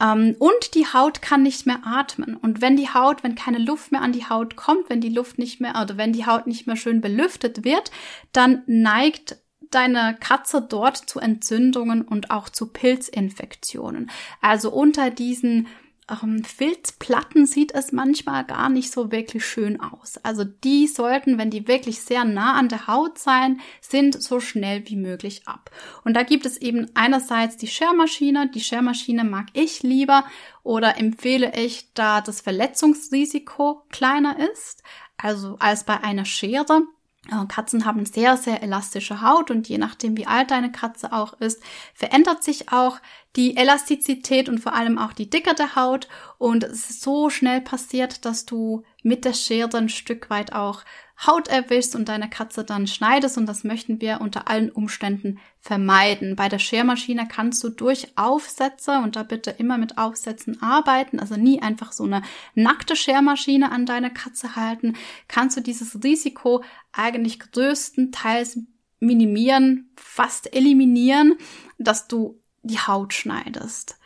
Ähm, 0.00 0.36
und 0.38 0.76
die 0.76 0.86
Haut 0.86 1.22
kann 1.22 1.42
nicht 1.42 1.66
mehr 1.66 1.80
atmen. 1.84 2.36
Und 2.36 2.60
wenn 2.60 2.76
die 2.76 2.88
Haut, 2.88 3.24
wenn 3.24 3.34
keine 3.34 3.58
Luft 3.58 3.90
mehr 3.90 4.00
an 4.00 4.12
die 4.12 4.26
Haut 4.26 4.54
kommt, 4.54 4.88
wenn 4.90 5.00
die 5.00 5.08
Luft 5.08 5.38
nicht 5.38 5.60
mehr, 5.60 5.74
oder 5.82 5.96
wenn 5.96 6.12
die 6.12 6.24
Haut 6.24 6.46
nicht 6.46 6.68
mehr 6.68 6.76
schön 6.76 7.00
belüftet 7.00 7.64
wird, 7.64 7.90
dann 8.30 8.62
neigt 8.68 9.38
deine 9.72 10.16
Katze 10.20 10.62
dort 10.62 10.98
zu 10.98 11.18
Entzündungen 11.18 12.02
und 12.02 12.30
auch 12.30 12.48
zu 12.48 12.68
Pilzinfektionen. 12.68 14.08
Also 14.40 14.70
unter 14.70 15.10
diesen 15.10 15.66
ähm, 16.10 16.42
Filzplatten 16.44 17.46
sieht 17.46 17.72
es 17.72 17.92
manchmal 17.92 18.44
gar 18.44 18.68
nicht 18.68 18.92
so 18.92 19.12
wirklich 19.12 19.44
schön 19.44 19.80
aus. 19.80 20.16
Also 20.22 20.44
die 20.44 20.86
sollten, 20.86 21.38
wenn 21.38 21.50
die 21.50 21.68
wirklich 21.68 22.00
sehr 22.00 22.24
nah 22.24 22.54
an 22.54 22.68
der 22.68 22.86
Haut 22.86 23.18
sein, 23.18 23.60
sind 23.80 24.20
so 24.20 24.40
schnell 24.40 24.88
wie 24.88 24.96
möglich 24.96 25.42
ab. 25.46 25.70
Und 26.04 26.14
da 26.14 26.22
gibt 26.22 26.46
es 26.46 26.56
eben 26.56 26.90
einerseits 26.94 27.56
die 27.56 27.66
Schermaschine. 27.66 28.50
Die 28.50 28.60
Schermaschine 28.60 29.24
mag 29.24 29.46
ich 29.52 29.82
lieber 29.82 30.24
oder 30.62 30.98
empfehle 30.98 31.52
ich, 31.56 31.92
da 31.94 32.20
das 32.20 32.40
Verletzungsrisiko 32.40 33.82
kleiner 33.90 34.36
ist, 34.52 34.82
also 35.16 35.56
als 35.58 35.84
bei 35.84 36.02
einer 36.02 36.24
Schere. 36.24 36.82
Äh, 37.30 37.46
Katzen 37.46 37.84
haben 37.84 38.06
sehr, 38.06 38.36
sehr 38.36 38.62
elastische 38.62 39.20
Haut 39.22 39.50
und 39.50 39.68
je 39.68 39.78
nachdem, 39.78 40.16
wie 40.16 40.26
alt 40.26 40.50
deine 40.50 40.72
Katze 40.72 41.12
auch 41.12 41.34
ist, 41.34 41.62
verändert 41.94 42.42
sich 42.42 42.72
auch 42.72 42.98
die 43.38 43.56
Elastizität 43.56 44.48
und 44.48 44.58
vor 44.58 44.74
allem 44.74 44.98
auch 44.98 45.12
die 45.12 45.30
Dicke 45.30 45.54
der 45.54 45.76
Haut. 45.76 46.08
Und 46.38 46.64
es 46.64 46.90
ist 46.90 47.02
so 47.02 47.30
schnell 47.30 47.60
passiert, 47.60 48.24
dass 48.24 48.44
du 48.44 48.82
mit 49.04 49.24
der 49.24 49.32
Schere 49.32 49.78
ein 49.78 49.88
Stück 49.88 50.28
weit 50.28 50.52
auch 50.52 50.82
Haut 51.26 51.48
erwischst 51.48 51.96
und 51.96 52.08
deine 52.08 52.30
Katze 52.30 52.64
dann 52.64 52.86
schneidest 52.86 53.38
und 53.38 53.46
das 53.46 53.64
möchten 53.64 54.00
wir 54.00 54.20
unter 54.20 54.48
allen 54.48 54.70
Umständen 54.70 55.38
vermeiden. 55.58 56.36
Bei 56.36 56.48
der 56.48 56.60
Schermaschine 56.60 57.26
kannst 57.26 57.62
du 57.64 57.70
durch 57.70 58.16
Aufsätze 58.16 58.98
und 58.98 59.16
da 59.16 59.24
bitte 59.24 59.50
immer 59.50 59.78
mit 59.78 59.98
Aufsätzen 59.98 60.62
arbeiten, 60.62 61.18
also 61.18 61.36
nie 61.36 61.60
einfach 61.60 61.90
so 61.90 62.04
eine 62.04 62.22
nackte 62.54 62.94
Schermaschine 62.94 63.72
an 63.72 63.84
deine 63.84 64.12
Katze 64.12 64.54
halten, 64.54 64.94
kannst 65.26 65.56
du 65.56 65.60
dieses 65.60 66.04
Risiko 66.04 66.62
eigentlich 66.92 67.40
größtenteils 67.40 68.60
minimieren, 69.00 69.90
fast 69.96 70.54
eliminieren, 70.54 71.36
dass 71.78 72.06
du 72.06 72.40
die 72.68 72.78
Haut 72.78 73.12
schneidest. 73.12 73.98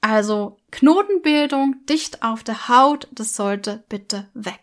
Also 0.00 0.58
Knotenbildung 0.70 1.76
dicht 1.86 2.22
auf 2.22 2.42
der 2.42 2.68
Haut, 2.68 3.08
das 3.12 3.36
sollte 3.36 3.84
bitte 3.88 4.28
weg. 4.34 4.60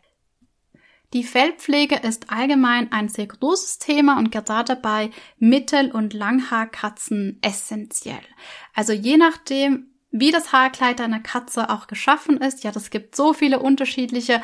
Die 1.14 1.24
Fellpflege 1.24 1.96
ist 1.96 2.32
allgemein 2.32 2.92
ein 2.92 3.08
sehr 3.08 3.28
großes 3.28 3.80
Thema 3.80 4.18
und 4.18 4.32
gerade 4.32 4.76
bei 4.76 5.10
Mittel- 5.40 5.92
und 5.92 6.14
Langhaarkatzen 6.14 7.40
essentiell. 7.42 8.20
Also 8.74 8.92
je 8.92 9.16
nachdem, 9.16 9.88
wie 10.12 10.32
das 10.32 10.52
Haarkleid 10.52 11.00
einer 11.00 11.22
Katze 11.22 11.70
auch 11.70 11.88
geschaffen 11.88 12.38
ist, 12.38 12.64
ja, 12.64 12.72
das 12.72 12.90
gibt 12.90 13.16
so 13.16 13.34
viele 13.34 13.60
unterschiedliche 13.60 14.42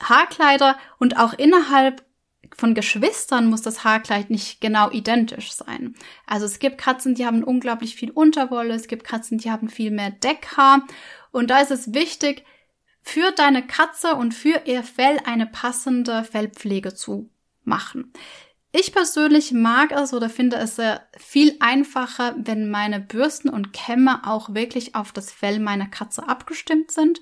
Haarkleider 0.00 0.78
und 0.98 1.18
auch 1.18 1.34
innerhalb 1.34 2.05
von 2.56 2.74
Geschwistern 2.74 3.48
muss 3.48 3.62
das 3.62 3.84
Haarkleid 3.84 4.30
nicht 4.30 4.60
genau 4.60 4.90
identisch 4.90 5.52
sein. 5.52 5.94
Also 6.26 6.46
es 6.46 6.58
gibt 6.58 6.78
Katzen, 6.78 7.14
die 7.14 7.26
haben 7.26 7.42
unglaublich 7.42 7.96
viel 7.96 8.10
Unterwolle, 8.10 8.74
es 8.74 8.88
gibt 8.88 9.04
Katzen, 9.04 9.38
die 9.38 9.50
haben 9.50 9.68
viel 9.68 9.90
mehr 9.90 10.10
Deckhaar 10.10 10.86
und 11.32 11.50
da 11.50 11.60
ist 11.60 11.70
es 11.70 11.94
wichtig, 11.94 12.44
für 13.02 13.30
deine 13.30 13.64
Katze 13.64 14.16
und 14.16 14.34
für 14.34 14.62
ihr 14.64 14.82
Fell 14.82 15.20
eine 15.24 15.46
passende 15.46 16.24
Fellpflege 16.24 16.94
zu 16.94 17.30
machen. 17.62 18.12
Ich 18.72 18.92
persönlich 18.92 19.52
mag 19.52 19.92
es 19.92 20.12
oder 20.12 20.28
finde 20.28 20.56
es 20.56 20.78
viel 21.16 21.56
einfacher, 21.60 22.34
wenn 22.36 22.68
meine 22.68 23.00
Bürsten 23.00 23.48
und 23.48 23.72
Kämme 23.72 24.26
auch 24.26 24.54
wirklich 24.54 24.94
auf 24.94 25.12
das 25.12 25.32
Fell 25.32 25.60
meiner 25.60 25.86
Katze 25.86 26.28
abgestimmt 26.28 26.90
sind. 26.90 27.20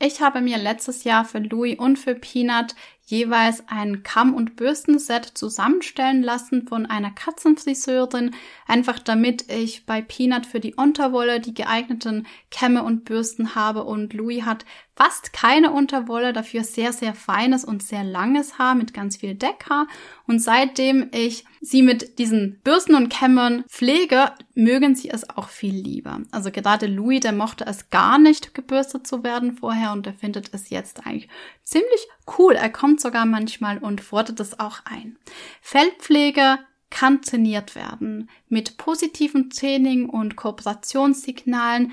Ich 0.00 0.20
habe 0.20 0.40
mir 0.40 0.58
letztes 0.58 1.04
Jahr 1.04 1.24
für 1.24 1.38
Louis 1.38 1.78
und 1.78 1.98
für 1.98 2.14
Peanut 2.14 2.74
jeweils 3.08 3.64
ein 3.68 4.02
Kamm- 4.02 4.34
und 4.34 4.54
Bürstenset 4.54 5.24
zusammenstellen 5.24 6.22
lassen 6.22 6.68
von 6.68 6.84
einer 6.84 7.10
Katzenfriseurin, 7.10 8.34
einfach 8.66 8.98
damit 8.98 9.50
ich 9.50 9.86
bei 9.86 10.02
Peanut 10.02 10.44
für 10.44 10.60
die 10.60 10.74
Unterwolle 10.74 11.40
die 11.40 11.54
geeigneten 11.54 12.26
Kämme 12.50 12.82
und 12.82 13.06
Bürsten 13.06 13.54
habe 13.54 13.84
und 13.84 14.12
Louis 14.12 14.44
hat 14.44 14.66
fast 14.98 15.32
keine 15.32 15.70
Unterwolle, 15.70 16.32
dafür 16.32 16.64
sehr, 16.64 16.92
sehr 16.92 17.14
feines 17.14 17.64
und 17.64 17.84
sehr 17.84 18.02
langes 18.02 18.58
Haar 18.58 18.74
mit 18.74 18.92
ganz 18.92 19.16
viel 19.16 19.36
Deckhaar. 19.36 19.86
Und 20.26 20.40
seitdem 20.40 21.08
ich 21.12 21.44
sie 21.60 21.82
mit 21.82 22.18
diesen 22.18 22.58
Bürsten 22.64 22.96
und 22.96 23.08
Kämmern 23.08 23.62
pflege, 23.68 24.32
mögen 24.54 24.96
sie 24.96 25.08
es 25.08 25.30
auch 25.30 25.50
viel 25.50 25.74
lieber. 25.74 26.18
Also 26.32 26.50
gerade 26.50 26.86
Louis, 26.86 27.20
der 27.20 27.32
mochte 27.32 27.64
es 27.64 27.90
gar 27.90 28.18
nicht 28.18 28.54
gebürstet 28.54 29.06
zu 29.06 29.22
werden 29.22 29.52
vorher 29.52 29.92
und 29.92 30.04
der 30.04 30.14
findet 30.14 30.52
es 30.52 30.68
jetzt 30.68 31.06
eigentlich 31.06 31.28
ziemlich 31.62 32.08
cool. 32.36 32.54
Er 32.54 32.70
kommt 32.70 33.00
sogar 33.00 33.24
manchmal 33.24 33.78
und 33.78 34.00
fordert 34.00 34.40
es 34.40 34.58
auch 34.58 34.80
ein. 34.84 35.16
Feldpflege 35.62 36.58
kann 36.90 37.22
trainiert 37.22 37.76
werden. 37.76 38.28
Mit 38.48 38.78
positiven 38.78 39.50
Training 39.50 40.08
und 40.08 40.34
Kooperationssignalen 40.34 41.92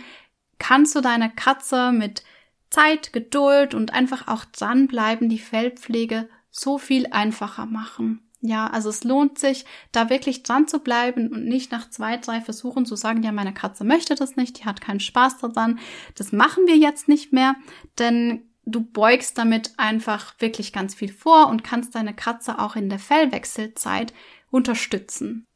kannst 0.58 0.96
du 0.96 1.02
deine 1.02 1.30
Katze 1.30 1.92
mit 1.92 2.24
Zeit, 2.76 3.14
Geduld 3.14 3.74
und 3.74 3.94
einfach 3.94 4.28
auch 4.28 4.44
dranbleiben 4.44 5.30
die 5.30 5.40
Fellpflege 5.40 6.28
so 6.52 6.78
viel 6.78 7.08
einfacher 7.10 7.66
machen. 7.66 8.20
Ja, 8.42 8.68
also 8.68 8.90
es 8.90 9.06
lohnt 9.06 9.40
sich, 9.40 9.64
da 9.94 10.10
wirklich 10.10 10.44
dran 10.44 10.68
zu 10.68 10.80
bleiben 10.80 11.30
und 11.30 11.46
nicht 11.46 11.72
nach 11.72 11.90
zwei, 11.90 12.18
drei 12.18 12.42
Versuchen 12.42 12.86
zu 12.86 12.98
sagen, 12.98 13.24
ja, 13.24 13.32
meine 13.32 13.54
Katze 13.54 13.86
möchte 13.86 14.16
das 14.16 14.36
nicht, 14.36 14.60
die 14.60 14.66
hat 14.66 14.82
keinen 14.82 15.00
Spaß 15.00 15.38
daran. 15.38 15.80
Das 16.16 16.34
machen 16.34 16.68
wir 16.68 16.76
jetzt 16.76 17.08
nicht 17.08 17.32
mehr, 17.32 17.56
denn 17.98 18.44
du 18.66 18.82
beugst 18.82 19.38
damit 19.38 19.72
einfach 19.78 20.36
wirklich 20.40 20.74
ganz 20.74 20.96
viel 20.96 21.14
vor 21.14 21.48
und 21.48 21.64
kannst 21.64 21.96
deine 21.96 22.14
Katze 22.14 22.60
auch 22.60 22.76
in 22.76 22.90
der 22.90 23.00
Fellwechselzeit 23.00 24.14
unterstützen. 24.52 25.48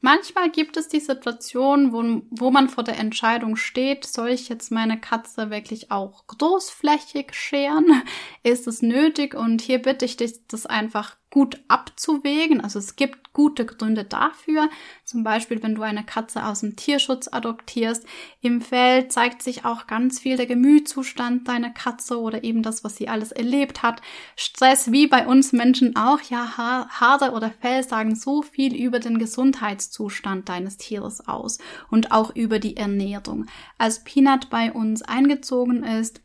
Manchmal 0.00 0.50
gibt 0.50 0.76
es 0.76 0.88
die 0.88 1.00
Situation, 1.00 1.92
wo, 1.92 2.22
wo 2.30 2.50
man 2.50 2.68
vor 2.68 2.84
der 2.84 2.98
Entscheidung 2.98 3.56
steht, 3.56 4.04
soll 4.04 4.28
ich 4.28 4.48
jetzt 4.48 4.70
meine 4.70 5.00
Katze 5.00 5.50
wirklich 5.50 5.90
auch 5.90 6.26
großflächig 6.26 7.34
scheren? 7.34 8.02
Ist 8.42 8.66
es 8.66 8.82
nötig? 8.82 9.34
Und 9.34 9.62
hier 9.62 9.80
bitte 9.80 10.04
ich 10.04 10.16
dich, 10.16 10.46
das 10.48 10.66
einfach 10.66 11.16
gut 11.30 11.60
abzuwägen. 11.68 12.60
Also 12.60 12.78
es 12.78 12.96
gibt 12.96 13.25
gute 13.36 13.66
Gründe 13.66 14.04
dafür. 14.04 14.70
Zum 15.04 15.22
Beispiel, 15.22 15.62
wenn 15.62 15.74
du 15.74 15.82
eine 15.82 16.04
Katze 16.04 16.46
aus 16.46 16.60
dem 16.60 16.74
Tierschutz 16.74 17.28
adoptierst. 17.30 18.06
Im 18.40 18.62
Feld 18.62 19.12
zeigt 19.12 19.42
sich 19.42 19.66
auch 19.66 19.86
ganz 19.86 20.18
viel 20.18 20.38
der 20.38 20.46
Gemütszustand 20.46 21.46
deiner 21.46 21.68
Katze 21.68 22.18
oder 22.18 22.44
eben 22.44 22.62
das, 22.62 22.82
was 22.82 22.96
sie 22.96 23.08
alles 23.10 23.32
erlebt 23.32 23.82
hat. 23.82 24.00
Stress, 24.36 24.90
wie 24.90 25.06
bei 25.06 25.26
uns 25.26 25.52
Menschen 25.52 25.96
auch. 25.96 26.22
Ja, 26.22 26.56
Haare 26.56 27.32
oder 27.32 27.50
Fell 27.50 27.82
sagen 27.82 28.14
so 28.14 28.40
viel 28.40 28.74
über 28.74 29.00
den 29.00 29.18
Gesundheitszustand 29.18 30.48
deines 30.48 30.78
Tieres 30.78 31.28
aus 31.28 31.58
und 31.90 32.12
auch 32.12 32.34
über 32.34 32.58
die 32.58 32.78
Ernährung. 32.78 33.44
Als 33.76 34.02
Peanut 34.02 34.48
bei 34.48 34.72
uns 34.72 35.02
eingezogen 35.02 35.84
ist, 35.84 36.22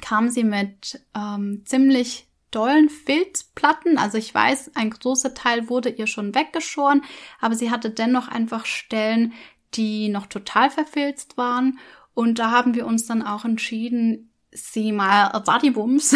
kam 0.00 0.30
sie 0.30 0.44
mit 0.44 1.04
ähm, 1.14 1.64
ziemlich 1.66 2.29
dollen 2.50 2.88
Filzplatten. 2.88 3.98
Also 3.98 4.18
ich 4.18 4.34
weiß, 4.34 4.72
ein 4.74 4.90
großer 4.90 5.34
Teil 5.34 5.68
wurde 5.68 5.88
ihr 5.88 6.06
schon 6.06 6.34
weggeschoren, 6.34 7.02
aber 7.40 7.54
sie 7.54 7.70
hatte 7.70 7.90
dennoch 7.90 8.28
einfach 8.28 8.66
Stellen, 8.66 9.32
die 9.74 10.08
noch 10.08 10.26
total 10.26 10.70
verfilzt 10.70 11.36
waren. 11.36 11.78
Und 12.14 12.38
da 12.38 12.50
haben 12.50 12.74
wir 12.74 12.86
uns 12.86 13.06
dann 13.06 13.22
auch 13.22 13.44
entschieden, 13.44 14.30
sie 14.52 14.92
mal 14.92 15.24
Radibums 15.32 16.14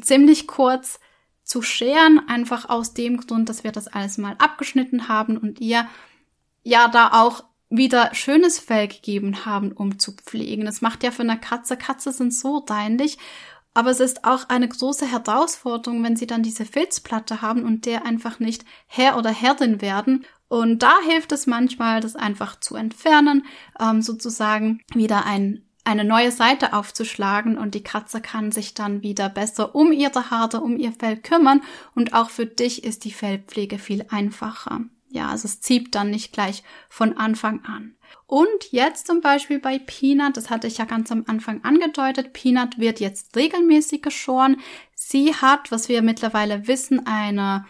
ziemlich 0.00 0.46
kurz 0.46 1.00
zu 1.44 1.60
scheren, 1.60 2.20
einfach 2.28 2.68
aus 2.68 2.94
dem 2.94 3.18
Grund, 3.18 3.48
dass 3.48 3.64
wir 3.64 3.72
das 3.72 3.88
alles 3.88 4.16
mal 4.16 4.36
abgeschnitten 4.38 5.08
haben 5.08 5.36
und 5.36 5.60
ihr 5.60 5.86
ja 6.62 6.88
da 6.88 7.10
auch 7.12 7.44
wieder 7.68 8.14
schönes 8.14 8.58
Fell 8.58 8.86
gegeben 8.86 9.44
haben, 9.44 9.72
um 9.72 9.98
zu 9.98 10.12
pflegen. 10.12 10.64
Das 10.64 10.82
macht 10.82 11.02
ja 11.02 11.10
für 11.10 11.22
eine 11.22 11.40
Katze, 11.40 11.76
Katze 11.76 12.12
sind 12.12 12.34
so 12.34 12.60
deinlich 12.60 13.18
aber 13.74 13.90
es 13.90 14.00
ist 14.00 14.24
auch 14.24 14.48
eine 14.48 14.68
große 14.68 15.06
Herausforderung, 15.06 16.02
wenn 16.02 16.16
sie 16.16 16.26
dann 16.26 16.42
diese 16.42 16.64
Filzplatte 16.64 17.42
haben 17.42 17.64
und 17.64 17.86
der 17.86 18.04
einfach 18.04 18.38
nicht 18.38 18.64
Herr 18.86 19.16
oder 19.16 19.30
Herrin 19.30 19.80
werden. 19.80 20.26
Und 20.48 20.82
da 20.82 20.92
hilft 21.06 21.32
es 21.32 21.46
manchmal, 21.46 22.00
das 22.00 22.14
einfach 22.14 22.60
zu 22.60 22.76
entfernen, 22.76 23.46
ähm, 23.80 24.02
sozusagen 24.02 24.82
wieder 24.92 25.24
ein, 25.24 25.62
eine 25.84 26.04
neue 26.04 26.30
Seite 26.30 26.74
aufzuschlagen 26.74 27.56
und 27.56 27.74
die 27.74 27.82
Katze 27.82 28.20
kann 28.20 28.52
sich 28.52 28.74
dann 28.74 29.02
wieder 29.02 29.30
besser 29.30 29.74
um 29.74 29.92
ihre 29.92 30.30
Haare, 30.30 30.60
um 30.60 30.76
ihr 30.76 30.92
Fell 30.92 31.16
kümmern 31.16 31.62
und 31.94 32.12
auch 32.12 32.28
für 32.28 32.46
dich 32.46 32.84
ist 32.84 33.04
die 33.04 33.12
Fellpflege 33.12 33.78
viel 33.78 34.04
einfacher. 34.10 34.82
Ja, 35.08 35.28
also 35.28 35.46
es 35.46 35.60
zieht 35.60 35.94
dann 35.94 36.10
nicht 36.10 36.32
gleich 36.32 36.62
von 36.88 37.16
Anfang 37.16 37.64
an. 37.64 37.94
Und 38.32 38.72
jetzt 38.72 39.06
zum 39.08 39.20
Beispiel 39.20 39.58
bei 39.58 39.78
Peanut, 39.78 40.38
das 40.38 40.48
hatte 40.48 40.66
ich 40.66 40.78
ja 40.78 40.86
ganz 40.86 41.12
am 41.12 41.24
Anfang 41.26 41.62
angedeutet, 41.64 42.32
Peanut 42.32 42.78
wird 42.78 42.98
jetzt 42.98 43.36
regelmäßig 43.36 44.00
geschoren. 44.00 44.56
Sie 44.94 45.34
hat, 45.34 45.70
was 45.70 45.90
wir 45.90 46.00
mittlerweile 46.00 46.66
wissen, 46.66 47.06
eine 47.06 47.66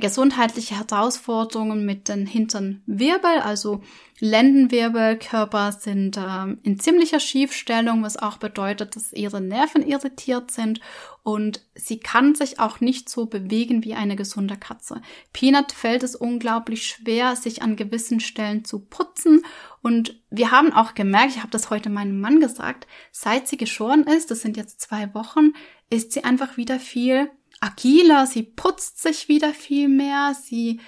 gesundheitliche 0.00 0.78
Herausforderungen 0.78 1.84
mit 1.84 2.08
den 2.08 2.26
hinteren 2.26 2.82
Wirbel, 2.86 3.40
also 3.42 3.82
Lendenwirbelkörper 4.20 5.72
sind 5.72 6.16
äh, 6.16 6.56
in 6.62 6.78
ziemlicher 6.78 7.18
Schiefstellung, 7.18 8.04
was 8.04 8.16
auch 8.16 8.36
bedeutet, 8.36 8.94
dass 8.94 9.12
ihre 9.12 9.40
Nerven 9.40 9.86
irritiert 9.86 10.52
sind 10.52 10.80
und 11.24 11.62
sie 11.74 11.98
kann 11.98 12.34
sich 12.34 12.60
auch 12.60 12.80
nicht 12.80 13.08
so 13.08 13.26
bewegen 13.26 13.82
wie 13.82 13.94
eine 13.94 14.14
gesunde 14.14 14.56
Katze. 14.56 15.02
Peanut 15.32 15.72
fällt 15.72 16.04
es 16.04 16.14
unglaublich 16.14 16.86
schwer, 16.86 17.34
sich 17.34 17.62
an 17.62 17.74
gewissen 17.74 18.20
Stellen 18.20 18.64
zu 18.64 18.78
putzen 18.78 19.44
und 19.82 20.20
wir 20.30 20.52
haben 20.52 20.72
auch 20.72 20.94
gemerkt, 20.94 21.32
ich 21.34 21.38
habe 21.38 21.50
das 21.50 21.70
heute 21.70 21.90
meinem 21.90 22.20
Mann 22.20 22.38
gesagt, 22.38 22.86
seit 23.10 23.48
sie 23.48 23.56
geschoren 23.56 24.04
ist, 24.04 24.30
das 24.30 24.40
sind 24.40 24.56
jetzt 24.56 24.80
zwei 24.80 25.12
Wochen, 25.14 25.52
ist 25.90 26.12
sie 26.12 26.22
einfach 26.22 26.56
wieder 26.56 26.78
viel 26.78 27.28
agiler, 27.62 28.26
sie 28.26 28.42
putzt 28.42 29.00
sich 29.00 29.28
wieder 29.28 29.54
viel 29.54 29.88
mehr, 29.88 30.34
sie 30.34 30.80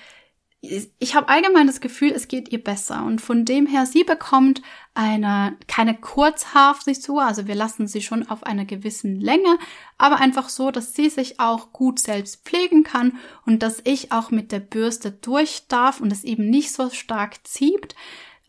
ich 0.99 1.15
habe 1.15 1.29
allgemein 1.29 1.67
das 1.67 1.83
Gefühl, 1.83 2.13
es 2.13 2.27
geht 2.27 2.51
ihr 2.51 2.63
besser 2.63 3.05
und 3.05 3.21
von 3.21 3.45
dem 3.45 3.67
her, 3.67 3.85
sie 3.85 4.03
bekommt 4.03 4.63
eine 4.95 5.57
keine 5.67 5.95
Kurzhaarfrisur, 5.95 7.23
also 7.23 7.47
wir 7.47 7.55
lassen 7.55 7.87
sie 7.87 8.01
schon 8.01 8.27
auf 8.29 8.45
einer 8.45 8.65
gewissen 8.65 9.21
Länge, 9.21 9.59
aber 9.99 10.21
einfach 10.21 10.49
so, 10.49 10.71
dass 10.71 10.95
sie 10.95 11.11
sich 11.11 11.39
auch 11.39 11.73
gut 11.73 11.99
selbst 11.99 12.45
pflegen 12.47 12.83
kann 12.83 13.19
und 13.45 13.63
dass 13.63 13.83
ich 13.85 14.11
auch 14.11 14.31
mit 14.31 14.53
der 14.53 14.61
Bürste 14.61 15.11
durch 15.11 15.69
darf 15.69 16.01
und 16.01 16.11
es 16.11 16.25
eben 16.25 16.49
nicht 16.49 16.73
so 16.73 16.89
stark 16.89 17.47
zieht, 17.47 17.95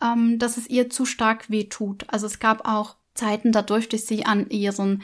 ähm, 0.02 0.40
dass 0.40 0.56
es 0.56 0.70
ihr 0.70 0.90
zu 0.90 1.06
stark 1.06 1.50
weh 1.50 1.66
tut. 1.66 2.06
Also 2.08 2.28
es 2.28 2.40
gab 2.40 2.66
auch 2.66 2.96
Zeiten, 3.14 3.52
da 3.52 3.62
durfte 3.62 3.98
ich 3.98 4.06
sie 4.06 4.26
an 4.26 4.50
ihren 4.50 5.04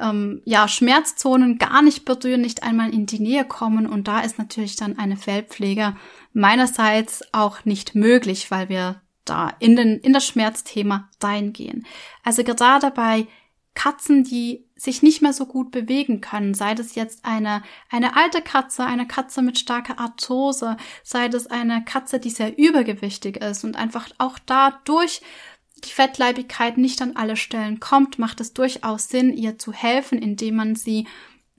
ähm, 0.00 0.42
ja, 0.44 0.68
Schmerzzonen 0.68 1.58
gar 1.58 1.82
nicht 1.82 2.04
berühren, 2.04 2.40
nicht 2.40 2.62
einmal 2.62 2.92
in 2.92 3.06
die 3.06 3.20
Nähe 3.20 3.44
kommen. 3.44 3.86
Und 3.86 4.08
da 4.08 4.20
ist 4.20 4.38
natürlich 4.38 4.76
dann 4.76 4.98
eine 4.98 5.16
Fellpflege 5.16 5.96
meinerseits 6.32 7.22
auch 7.32 7.64
nicht 7.64 7.94
möglich, 7.94 8.50
weil 8.50 8.68
wir 8.68 9.00
da 9.24 9.52
in, 9.58 9.76
den, 9.76 9.98
in 9.98 10.12
das 10.12 10.26
Schmerzthema 10.26 11.08
reingehen. 11.22 11.86
Also 12.24 12.42
gerade 12.42 12.90
bei 12.90 13.26
Katzen, 13.74 14.24
die 14.24 14.66
sich 14.76 15.02
nicht 15.02 15.22
mehr 15.22 15.32
so 15.32 15.46
gut 15.46 15.70
bewegen 15.70 16.20
können, 16.20 16.54
sei 16.54 16.74
das 16.74 16.94
jetzt 16.94 17.24
eine, 17.24 17.62
eine 17.88 18.16
alte 18.16 18.42
Katze, 18.42 18.84
eine 18.84 19.06
Katze 19.06 19.40
mit 19.40 19.58
starker 19.58 19.98
Arthrose, 19.98 20.76
sei 21.02 21.28
das 21.28 21.46
eine 21.46 21.84
Katze, 21.84 22.18
die 22.18 22.30
sehr 22.30 22.58
übergewichtig 22.58 23.38
ist 23.38 23.64
und 23.64 23.76
einfach 23.76 24.08
auch 24.18 24.38
dadurch 24.44 25.22
die 25.84 25.90
Fettleibigkeit 25.90 26.78
nicht 26.78 27.02
an 27.02 27.16
alle 27.16 27.36
Stellen 27.36 27.80
kommt, 27.80 28.18
macht 28.18 28.40
es 28.40 28.52
durchaus 28.52 29.08
Sinn, 29.08 29.36
ihr 29.36 29.58
zu 29.58 29.72
helfen, 29.72 30.18
indem 30.18 30.56
man 30.56 30.74
sie, 30.74 31.06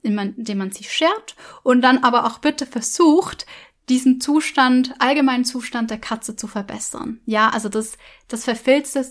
indem 0.02 0.58
man 0.58 0.70
sie 0.70 0.84
schert 0.84 1.36
und 1.62 1.82
dann 1.82 1.98
aber 1.98 2.26
auch 2.26 2.38
bitte 2.38 2.66
versucht, 2.66 3.46
diesen 3.88 4.20
Zustand, 4.20 4.94
allgemeinen 4.98 5.44
Zustand 5.44 5.90
der 5.90 5.98
Katze 5.98 6.36
zu 6.36 6.46
verbessern. 6.46 7.20
Ja, 7.26 7.50
also 7.50 7.68
das, 7.68 7.98
das 8.28 8.44
verfilzte 8.44 9.06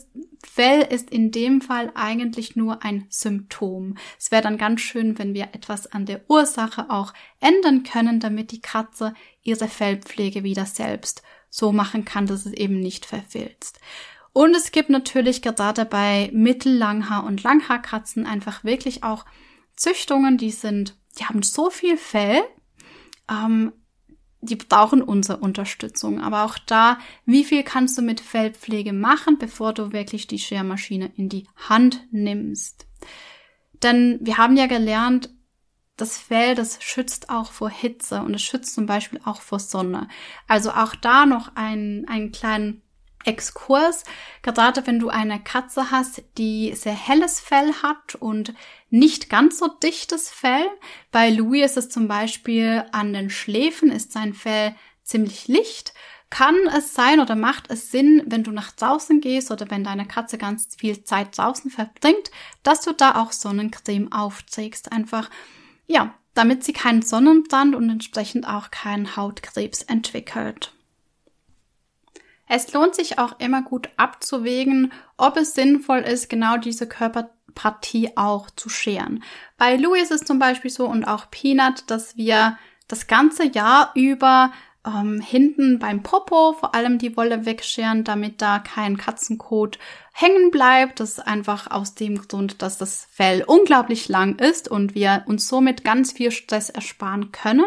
Fell 0.46 0.82
ist 0.82 1.10
in 1.10 1.32
dem 1.32 1.62
Fall 1.62 1.92
eigentlich 1.96 2.56
nur 2.56 2.84
ein 2.84 3.06
Symptom. 3.10 3.96
Es 4.20 4.32
wäre 4.32 4.42
dann 4.42 4.58
ganz 4.58 4.82
schön, 4.82 5.18
wenn 5.20 5.34
wir 5.34 5.50
etwas 5.54 5.88
an 5.88 6.06
der 6.06 6.22
Ursache 6.30 6.90
auch 6.90 7.14
ändern 7.40 7.84
können, 7.84 8.20
damit 8.20 8.52
die 8.52 8.62
Katze 8.62 9.14
ihre 9.44 9.68
Fellpflege 9.68 10.44
wieder 10.44 10.66
selbst 10.66 11.22
so 11.50 11.72
machen 11.72 12.04
kann, 12.04 12.26
dass 12.26 12.46
es 12.48 12.54
eben 12.54 12.80
nicht 12.80 13.06
verfilzt. 13.06 13.80
Und 14.34 14.56
es 14.56 14.72
gibt 14.72 14.90
natürlich 14.90 15.44
gerade 15.44 15.86
bei 15.86 16.32
Mittellanghaar- 16.34 17.26
und 17.26 17.44
Langhaarkatzen 17.44 18.26
einfach 18.26 18.64
wirklich 18.64 19.04
auch 19.04 19.26
Züchtungen, 19.76 20.38
die 20.38 20.52
sind, 20.52 20.98
die 21.20 21.26
haben 21.26 21.44
so 21.44 21.70
viel 21.70 21.98
Fell, 21.98 22.42
ähm, 23.30 23.72
die 24.42 24.56
brauchen 24.56 25.02
unsere 25.02 25.38
Unterstützung. 25.38 26.20
Aber 26.20 26.44
auch 26.44 26.58
da, 26.58 26.98
wie 27.26 27.44
viel 27.44 27.64
kannst 27.64 27.98
du 27.98 28.02
mit 28.02 28.20
Fellpflege 28.20 28.92
machen, 28.92 29.38
bevor 29.38 29.74
du 29.74 29.94
wirklich 29.94 30.28
die 30.28 30.40
Schermaschine 30.40 31.12
in 31.16 31.30
die 31.30 31.48
Hand 31.70 32.06
nimmst? 32.12 32.88
Denn 33.84 34.20
wir 34.22 34.38
haben 34.38 34.58
ja 34.58 34.66
gelernt, 34.66 35.30
das 35.96 36.18
Fell, 36.18 36.56
das 36.56 36.82
schützt 36.82 37.30
auch 37.30 37.52
vor 37.52 37.70
Hitze 37.70 38.22
und 38.22 38.34
es 38.34 38.42
schützt 38.42 38.74
zum 38.74 38.86
Beispiel 38.88 39.22
auch 39.26 39.42
vor 39.42 39.60
Sonne. 39.60 40.08
Also 40.48 40.72
auch 40.72 40.96
da 40.96 41.26
noch 41.26 41.56
einen, 41.56 42.08
einen 42.08 42.32
kleinen 42.32 42.83
Exkurs, 43.26 44.04
gerade 44.42 44.86
wenn 44.88 45.00
du 45.00 45.10
eine 45.10 45.40
Katze 45.42 45.92
hast, 45.92 46.24
die 46.38 46.74
sehr 46.76 46.94
helles 46.94 47.40
Fell 47.40 47.74
hat 47.82 48.16
und 48.16 48.54
nicht 48.90 49.30
ganz 49.30 49.60
so 49.60 49.68
dichtes 49.68 50.30
Fell. 50.30 50.66
Bei 51.12 51.30
Louis 51.30 51.66
ist 51.66 51.78
es 51.78 51.90
zum 51.90 52.08
Beispiel 52.08 52.86
an 52.92 53.14
den 53.14 53.30
Schläfen, 53.30 53.92
ist 53.92 54.12
sein 54.12 54.34
Fell 54.34 54.76
ziemlich 55.04 55.48
licht. 55.48 55.94
Kann 56.30 56.56
es 56.76 56.96
sein 56.96 57.20
oder 57.20 57.36
macht 57.36 57.70
es 57.70 57.92
Sinn, 57.92 58.24
wenn 58.26 58.44
du 58.44 58.52
nach 58.52 58.72
draußen 58.72 59.22
gehst 59.22 59.52
oder 59.52 59.70
wenn 59.70 59.84
deine 59.84 60.08
Katze 60.08 60.40
ganz 60.40 60.76
viel 60.76 61.04
Zeit 61.04 61.38
draußen 61.38 61.70
verbringt, 61.70 62.32
dass 62.64 62.82
du 62.82 62.92
da 62.92 63.22
auch 63.22 63.32
Sonnencreme 63.32 64.12
aufträgst. 64.12 64.92
Einfach, 64.92 65.30
ja, 65.86 66.16
damit 66.34 66.64
sie 66.64 66.74
keinen 66.74 67.04
Sonnenbrand 67.04 67.76
und 67.76 67.90
entsprechend 67.90 68.48
auch 68.48 68.72
keinen 68.72 69.16
Hautkrebs 69.16 69.84
entwickelt. 69.84 70.74
Es 72.56 72.72
lohnt 72.72 72.94
sich 72.94 73.18
auch 73.18 73.40
immer 73.40 73.64
gut 73.64 73.90
abzuwägen, 73.98 74.94
ob 75.18 75.38
es 75.38 75.56
sinnvoll 75.56 76.02
ist, 76.02 76.30
genau 76.30 76.58
diese 76.58 76.88
Körperpartie 76.88 78.12
auch 78.16 78.52
zu 78.52 78.70
scheren. 78.70 79.24
Bei 79.58 79.76
Louis 79.76 80.04
ist 80.04 80.22
es 80.22 80.24
zum 80.24 80.38
Beispiel 80.38 80.70
so 80.70 80.86
und 80.86 81.04
auch 81.04 81.32
Peanut, 81.32 81.86
dass 81.88 82.16
wir 82.16 82.60
das 82.88 83.08
ganze 83.08 83.48
Jahr 83.48 83.90
über 83.96 84.52
ähm, 84.86 85.22
hinten 85.22 85.80
beim 85.80 86.04
Popo 86.04 86.54
vor 86.54 86.76
allem 86.76 86.98
die 86.98 87.16
Wolle 87.16 87.46
wegscheren, 87.46 88.04
damit 88.04 88.42
da 88.42 88.60
kein 88.60 88.98
Katzenkot 88.98 89.80
hängen 90.12 90.52
bleibt. 90.52 91.00
Das 91.00 91.12
ist 91.12 91.20
einfach 91.28 91.72
aus 91.72 91.96
dem 91.96 92.28
Grund, 92.28 92.62
dass 92.62 92.78
das 92.78 93.08
Fell 93.10 93.44
unglaublich 93.46 94.10
lang 94.10 94.40
ist 94.40 94.70
und 94.70 94.94
wir 94.94 95.24
uns 95.26 95.48
somit 95.48 95.84
ganz 95.84 96.12
viel 96.12 96.32
Stress 96.32 96.70
ersparen 96.70 97.32
können. 97.32 97.66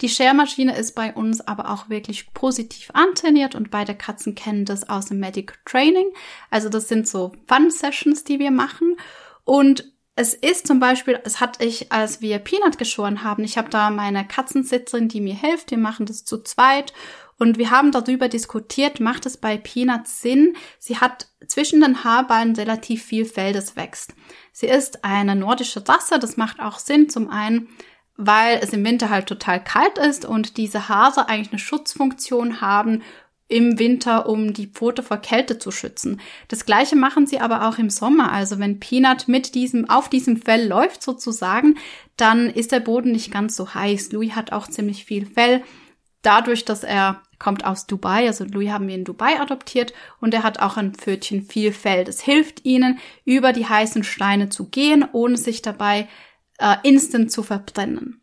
Die 0.00 0.08
Schermaschine 0.08 0.76
ist 0.76 0.94
bei 0.94 1.14
uns 1.14 1.40
aber 1.40 1.70
auch 1.70 1.88
wirklich 1.88 2.32
positiv 2.34 2.90
antrainiert 2.92 3.54
und 3.54 3.70
beide 3.70 3.94
Katzen 3.94 4.34
kennen 4.34 4.66
das 4.66 4.88
aus 4.88 5.06
dem 5.06 5.18
Medical 5.18 5.56
Training. 5.64 6.10
Also 6.50 6.68
das 6.68 6.88
sind 6.88 7.08
so 7.08 7.32
Fun-Sessions, 7.48 8.24
die 8.24 8.38
wir 8.38 8.50
machen. 8.50 8.96
Und 9.44 9.89
es 10.20 10.34
ist 10.34 10.66
zum 10.66 10.80
Beispiel, 10.80 11.18
es 11.24 11.40
hatte 11.40 11.64
ich, 11.64 11.90
als 11.92 12.20
wir 12.20 12.38
Peanut 12.40 12.76
geschoren 12.76 13.24
haben, 13.24 13.42
ich 13.42 13.56
habe 13.56 13.70
da 13.70 13.88
meine 13.88 14.26
Katzensitzerin, 14.26 15.08
die 15.08 15.22
mir 15.22 15.34
hilft, 15.34 15.70
wir 15.70 15.78
machen 15.78 16.04
das 16.04 16.26
zu 16.26 16.42
zweit 16.42 16.92
und 17.38 17.56
wir 17.56 17.70
haben 17.70 17.90
darüber 17.90 18.28
diskutiert, 18.28 19.00
macht 19.00 19.24
es 19.24 19.38
bei 19.38 19.56
Peanut 19.56 20.06
Sinn? 20.06 20.56
Sie 20.78 20.98
hat 20.98 21.28
zwischen 21.46 21.80
den 21.80 22.04
Haarballen 22.04 22.54
relativ 22.54 23.02
viel 23.02 23.24
Fell, 23.24 23.54
das 23.54 23.76
wächst. 23.76 24.12
Sie 24.52 24.66
ist 24.66 25.06
eine 25.06 25.34
nordische 25.34 25.88
Rasse, 25.88 26.18
das 26.18 26.36
macht 26.36 26.60
auch 26.60 26.78
Sinn, 26.78 27.08
zum 27.08 27.30
einen, 27.30 27.68
weil 28.18 28.60
es 28.62 28.74
im 28.74 28.84
Winter 28.84 29.08
halt 29.08 29.26
total 29.26 29.64
kalt 29.64 29.96
ist 29.96 30.26
und 30.26 30.58
diese 30.58 30.90
Haare 30.90 31.30
eigentlich 31.30 31.52
eine 31.52 31.58
Schutzfunktion 31.58 32.60
haben 32.60 33.02
im 33.50 33.80
Winter, 33.80 34.28
um 34.28 34.54
die 34.54 34.68
Pfote 34.68 35.02
vor 35.02 35.18
Kälte 35.18 35.58
zu 35.58 35.72
schützen. 35.72 36.20
Das 36.48 36.64
gleiche 36.64 36.94
machen 36.94 37.26
sie 37.26 37.40
aber 37.40 37.68
auch 37.68 37.78
im 37.78 37.90
Sommer. 37.90 38.32
Also 38.32 38.60
wenn 38.60 38.78
Peanut 38.78 39.26
mit 39.26 39.56
diesem, 39.56 39.90
auf 39.90 40.08
diesem 40.08 40.36
Fell 40.36 40.68
läuft 40.68 41.02
sozusagen, 41.02 41.76
dann 42.16 42.48
ist 42.48 42.70
der 42.70 42.80
Boden 42.80 43.10
nicht 43.10 43.32
ganz 43.32 43.56
so 43.56 43.74
heiß. 43.74 44.12
Louis 44.12 44.36
hat 44.36 44.52
auch 44.52 44.68
ziemlich 44.68 45.04
viel 45.04 45.26
Fell. 45.26 45.62
Dadurch, 46.22 46.64
dass 46.64 46.84
er 46.84 47.22
kommt 47.40 47.64
aus 47.64 47.86
Dubai, 47.86 48.26
also 48.26 48.44
Louis 48.44 48.70
haben 48.70 48.86
wir 48.86 48.94
in 48.94 49.04
Dubai 49.04 49.40
adoptiert 49.40 49.94
und 50.20 50.32
er 50.32 50.44
hat 50.44 50.60
auch 50.60 50.76
ein 50.76 50.94
Pfötchen 50.94 51.42
viel 51.42 51.72
Fell. 51.72 52.04
Das 52.04 52.20
hilft 52.20 52.64
ihnen, 52.64 53.00
über 53.24 53.52
die 53.52 53.66
heißen 53.66 54.04
Steine 54.04 54.48
zu 54.48 54.68
gehen, 54.68 55.04
ohne 55.12 55.36
sich 55.36 55.60
dabei 55.60 56.06
äh, 56.58 56.76
instant 56.84 57.32
zu 57.32 57.42
verbrennen. 57.42 58.19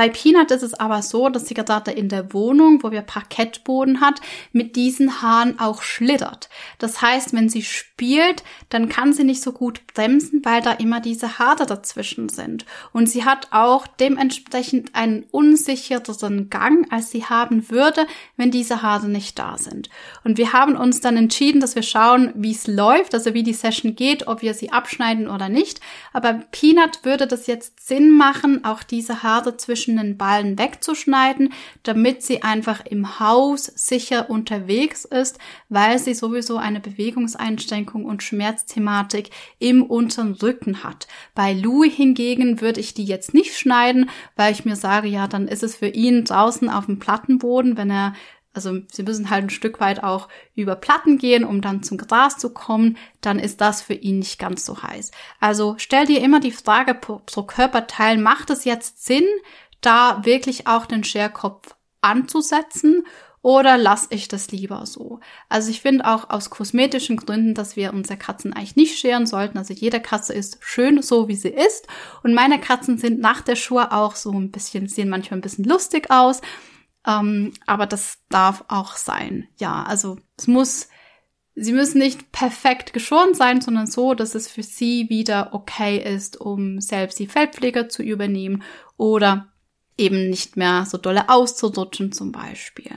Bei 0.00 0.08
Peanut 0.08 0.50
ist 0.50 0.62
es 0.62 0.72
aber 0.72 1.02
so, 1.02 1.28
dass 1.28 1.46
sie 1.46 1.52
gerade 1.52 1.90
in 1.90 2.08
der 2.08 2.32
Wohnung, 2.32 2.82
wo 2.82 2.90
wir 2.90 3.02
Parkettboden 3.02 4.00
hat, 4.00 4.22
mit 4.50 4.74
diesen 4.74 5.20
Haaren 5.20 5.60
auch 5.60 5.82
schlittert. 5.82 6.48
Das 6.78 7.02
heißt, 7.02 7.34
wenn 7.34 7.50
sie 7.50 7.60
spielt, 7.60 8.42
dann 8.70 8.88
kann 8.88 9.12
sie 9.12 9.24
nicht 9.24 9.42
so 9.42 9.52
gut 9.52 9.86
bremsen, 9.92 10.42
weil 10.42 10.62
da 10.62 10.72
immer 10.72 11.00
diese 11.00 11.38
Haare 11.38 11.66
dazwischen 11.66 12.30
sind. 12.30 12.64
Und 12.94 13.10
sie 13.10 13.26
hat 13.26 13.48
auch 13.50 13.86
dementsprechend 13.86 14.94
einen 14.94 15.24
unsichereren 15.32 16.48
Gang, 16.48 16.90
als 16.90 17.10
sie 17.10 17.26
haben 17.26 17.68
würde, 17.68 18.06
wenn 18.38 18.50
diese 18.50 18.80
Haare 18.80 19.06
nicht 19.06 19.38
da 19.38 19.58
sind. 19.58 19.90
Und 20.24 20.38
wir 20.38 20.54
haben 20.54 20.76
uns 20.76 21.02
dann 21.02 21.18
entschieden, 21.18 21.60
dass 21.60 21.74
wir 21.74 21.82
schauen, 21.82 22.32
wie 22.34 22.52
es 22.52 22.66
läuft, 22.66 23.12
also 23.12 23.34
wie 23.34 23.42
die 23.42 23.52
Session 23.52 23.96
geht, 23.96 24.28
ob 24.28 24.40
wir 24.40 24.54
sie 24.54 24.72
abschneiden 24.72 25.28
oder 25.28 25.50
nicht. 25.50 25.82
Aber 26.14 26.40
Peanut 26.52 27.04
würde 27.04 27.26
das 27.26 27.46
jetzt 27.46 27.86
Sinn 27.86 28.12
machen, 28.12 28.64
auch 28.64 28.82
diese 28.82 29.22
Haare 29.22 29.58
zwischen 29.58 29.89
zwischen 29.90 29.96
den 29.96 30.16
Ballen 30.16 30.58
wegzuschneiden, 30.58 31.52
damit 31.82 32.22
sie 32.22 32.42
einfach 32.42 32.84
im 32.86 33.18
Haus 33.18 33.64
sicher 33.66 34.30
unterwegs 34.30 35.04
ist, 35.04 35.38
weil 35.68 35.98
sie 35.98 36.14
sowieso 36.14 36.58
eine 36.58 36.80
Bewegungseinschränkung 36.80 38.04
und 38.04 38.22
Schmerzthematik 38.22 39.30
im 39.58 39.82
unteren 39.82 40.34
Rücken 40.34 40.84
hat. 40.84 41.08
Bei 41.34 41.52
Louis 41.52 41.92
hingegen 41.92 42.60
würde 42.60 42.80
ich 42.80 42.94
die 42.94 43.04
jetzt 43.04 43.34
nicht 43.34 43.56
schneiden, 43.56 44.10
weil 44.36 44.52
ich 44.52 44.64
mir 44.64 44.76
sage, 44.76 45.08
ja, 45.08 45.26
dann 45.26 45.48
ist 45.48 45.62
es 45.62 45.76
für 45.76 45.88
ihn 45.88 46.24
draußen 46.24 46.68
auf 46.68 46.86
dem 46.86 46.98
Plattenboden, 46.98 47.76
wenn 47.76 47.90
er 47.90 48.14
also 48.52 48.78
sie 48.90 49.02
müssen 49.02 49.30
halt 49.30 49.44
ein 49.44 49.50
Stück 49.50 49.80
weit 49.80 50.02
auch 50.02 50.28
über 50.54 50.74
Platten 50.74 51.18
gehen, 51.18 51.44
um 51.44 51.60
dann 51.60 51.82
zum 51.82 51.98
Gras 51.98 52.36
zu 52.36 52.50
kommen, 52.52 52.96
dann 53.20 53.38
ist 53.38 53.60
das 53.60 53.82
für 53.82 53.94
ihn 53.94 54.18
nicht 54.18 54.38
ganz 54.38 54.64
so 54.64 54.82
heiß. 54.82 55.12
Also 55.38 55.76
stell 55.78 56.06
dir 56.06 56.20
immer 56.20 56.40
die 56.40 56.50
Frage 56.50 56.94
pro, 56.94 57.20
pro 57.24 57.44
Körperteil, 57.44 58.18
macht 58.18 58.50
es 58.50 58.64
jetzt 58.64 59.04
Sinn, 59.04 59.26
da 59.80 60.24
wirklich 60.24 60.66
auch 60.66 60.86
den 60.86 61.04
Scherkopf 61.04 61.74
anzusetzen 62.00 63.04
oder 63.42 63.78
lasse 63.78 64.08
ich 64.10 64.28
das 64.28 64.50
lieber 64.50 64.84
so? 64.84 65.20
Also 65.48 65.70
ich 65.70 65.80
finde 65.80 66.06
auch 66.06 66.28
aus 66.28 66.50
kosmetischen 66.50 67.16
Gründen, 67.16 67.54
dass 67.54 67.74
wir 67.74 67.94
unsere 67.94 68.18
Katzen 68.18 68.52
eigentlich 68.52 68.76
nicht 68.76 68.98
scheren 68.98 69.26
sollten. 69.26 69.56
Also 69.56 69.72
jede 69.72 70.00
Katze 70.00 70.34
ist 70.34 70.58
schön 70.60 71.00
so, 71.00 71.28
wie 71.28 71.36
sie 71.36 71.48
ist. 71.48 71.88
Und 72.22 72.34
meine 72.34 72.60
Katzen 72.60 72.98
sind 72.98 73.18
nach 73.18 73.40
der 73.40 73.56
Schuhe 73.56 73.92
auch 73.92 74.14
so 74.14 74.30
ein 74.32 74.50
bisschen, 74.50 74.88
sehen 74.88 75.08
manchmal 75.08 75.38
ein 75.38 75.42
bisschen 75.42 75.64
lustig 75.64 76.10
aus. 76.10 76.42
Ähm, 77.06 77.54
aber 77.66 77.86
das 77.86 78.18
darf 78.28 78.64
auch 78.68 78.96
sein. 78.96 79.48
Ja, 79.58 79.84
also 79.84 80.18
es 80.36 80.46
muss, 80.46 80.88
sie 81.54 81.72
müssen 81.72 81.98
nicht 81.98 82.32
perfekt 82.32 82.92
geschoren 82.92 83.32
sein, 83.32 83.62
sondern 83.62 83.86
so, 83.86 84.12
dass 84.12 84.34
es 84.34 84.50
für 84.50 84.62
sie 84.62 85.08
wieder 85.08 85.54
okay 85.54 85.96
ist, 85.96 86.38
um 86.38 86.78
selbst 86.78 87.18
die 87.18 87.26
Feldpflege 87.26 87.88
zu 87.88 88.02
übernehmen 88.02 88.62
oder 88.98 89.49
eben 90.00 90.30
nicht 90.30 90.56
mehr 90.56 90.86
so 90.86 90.98
dolle 90.98 91.28
auszurutschen 91.28 92.12
zum 92.12 92.32
Beispiel. 92.32 92.90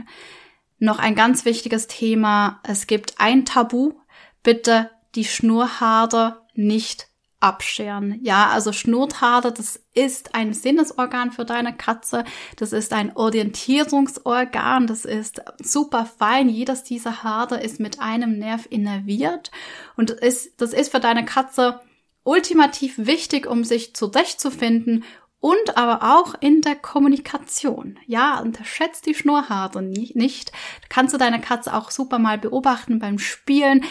Noch 0.80 1.00
ein 1.00 1.16
ganz 1.16 1.46
wichtiges 1.46 1.88
Thema. 1.88 2.60
Es 2.64 2.88
gibt 2.88 3.16
ein 3.20 3.46
Tabu. 3.46 3.94
Bitte 4.42 4.90
die 5.16 5.26
Schnurhaare 5.26 6.42
nicht 6.56 7.08
abscheren. 7.40 8.20
Ja, 8.22 8.48
also 8.48 8.72
Schnurhaare, 8.72 9.52
das 9.52 9.80
ist 9.94 10.34
ein 10.34 10.54
Sinnesorgan 10.54 11.32
für 11.32 11.46
deine 11.46 11.76
Katze. 11.76 12.24
Das 12.56 12.72
ist 12.72 12.94
ein 12.94 13.16
Orientierungsorgan. 13.16 14.88
Das 14.88 15.06
ist 15.06 15.42
super 15.62 16.06
fein. 16.06 16.50
Jedes 16.50 16.84
dieser 16.84 17.24
Haare 17.24 17.62
ist 17.62 17.80
mit 17.80 18.00
einem 18.00 18.40
Nerv 18.40 18.66
innerviert. 18.70 19.52
Und 19.98 20.10
das 20.10 20.20
ist, 20.20 20.62
das 20.62 20.74
ist 20.74 20.92
für 20.92 21.02
deine 21.02 21.26
Katze 21.26 21.82
ultimativ 22.24 22.96
wichtig, 22.98 23.46
um 23.46 23.66
sich 23.66 23.94
zurechtzufinden 23.94 25.04
und 25.44 25.76
aber 25.76 26.18
auch 26.18 26.36
in 26.40 26.62
der 26.62 26.76
Kommunikation. 26.76 28.00
Ja, 28.08 28.40
unterschätzt 28.40 29.06
die 29.06 29.14
Schnurrhaare 29.14 29.82
nicht. 29.82 30.54
Kannst 30.88 31.14
du 31.14 31.18
deine 31.18 31.42
Katze 31.42 31.74
auch 31.74 31.92
super 31.92 32.18
mal 32.18 32.38
beobachten 32.38 32.98
beim 32.98 33.20
Spielen. 33.20 33.84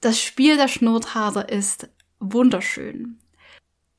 Das 0.00 0.20
Spiel 0.20 0.56
der 0.56 0.66
Schnurrhaare 0.66 1.42
ist 1.42 1.88
wunderschön. 2.18 3.20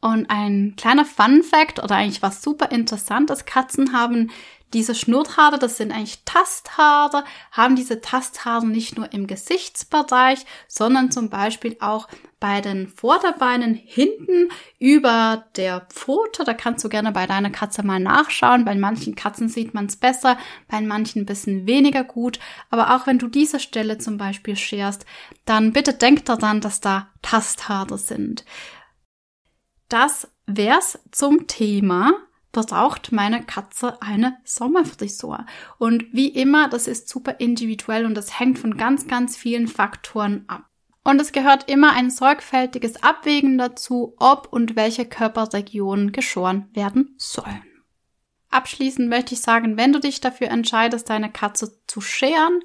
Und 0.01 0.29
ein 0.29 0.73
kleiner 0.77 1.05
Fun 1.05 1.43
Fact 1.43 1.81
oder 1.81 1.95
eigentlich 1.95 2.23
was 2.23 2.41
super 2.41 2.71
interessantes. 2.71 3.45
Katzen 3.45 3.93
haben 3.93 4.31
diese 4.73 4.95
Schnurrhaare, 4.95 5.59
das 5.59 5.77
sind 5.77 5.91
eigentlich 5.91 6.23
Tasthaare, 6.23 7.25
haben 7.51 7.75
diese 7.75 7.99
Tasthaare 7.99 8.65
nicht 8.65 8.97
nur 8.97 9.11
im 9.11 9.27
Gesichtsbereich, 9.27 10.45
sondern 10.67 11.11
zum 11.11 11.29
Beispiel 11.29 11.75
auch 11.81 12.07
bei 12.39 12.61
den 12.61 12.87
Vorderbeinen 12.87 13.75
hinten 13.75 14.49
über 14.79 15.45
der 15.57 15.81
Pfote. 15.89 16.43
Da 16.43 16.53
kannst 16.53 16.83
du 16.83 16.89
gerne 16.89 17.11
bei 17.11 17.27
deiner 17.27 17.49
Katze 17.49 17.83
mal 17.83 17.99
nachschauen. 17.99 18.65
Bei 18.65 18.73
manchen 18.73 19.15
Katzen 19.15 19.49
sieht 19.49 19.73
man 19.73 19.87
es 19.87 19.97
besser, 19.97 20.37
bei 20.67 20.81
manchen 20.81 21.23
ein 21.23 21.25
bisschen 21.27 21.67
weniger 21.67 22.03
gut. 22.03 22.39
Aber 22.69 22.95
auch 22.95 23.05
wenn 23.07 23.19
du 23.19 23.27
diese 23.27 23.59
Stelle 23.59 23.97
zum 23.97 24.17
Beispiel 24.17 24.55
scherst, 24.55 25.05
dann 25.45 25.73
bitte 25.73 25.93
denk 25.93 26.25
daran, 26.25 26.61
dass 26.61 26.79
da 26.79 27.09
Tasthaare 27.21 27.97
sind. 27.97 28.45
Das 29.91 30.29
wär's 30.45 30.97
zum 31.11 31.47
Thema 31.47 32.13
braucht 32.53 33.11
meine 33.11 33.43
Katze 33.43 34.01
eine 34.01 34.37
Sommerfrisur. 34.45 35.45
Und 35.79 36.05
wie 36.13 36.29
immer, 36.29 36.69
das 36.69 36.87
ist 36.87 37.09
super 37.09 37.41
individuell 37.41 38.05
und 38.05 38.15
das 38.15 38.39
hängt 38.39 38.57
von 38.57 38.77
ganz, 38.77 39.07
ganz 39.09 39.35
vielen 39.35 39.67
Faktoren 39.67 40.45
ab. 40.47 40.63
Und 41.03 41.19
es 41.19 41.33
gehört 41.33 41.69
immer 41.69 41.91
ein 41.91 42.09
sorgfältiges 42.09 43.03
Abwägen 43.03 43.57
dazu, 43.57 44.15
ob 44.17 44.47
und 44.53 44.77
welche 44.77 45.03
Körperregionen 45.03 46.13
geschoren 46.13 46.69
werden 46.71 47.13
sollen. 47.17 47.65
Abschließend 48.49 49.09
möchte 49.09 49.33
ich 49.33 49.41
sagen, 49.41 49.75
wenn 49.75 49.91
du 49.91 49.99
dich 49.99 50.21
dafür 50.21 50.49
entscheidest, 50.49 51.09
deine 51.09 51.31
Katze 51.31 51.81
zu 51.87 51.99
scheren, 51.99 52.61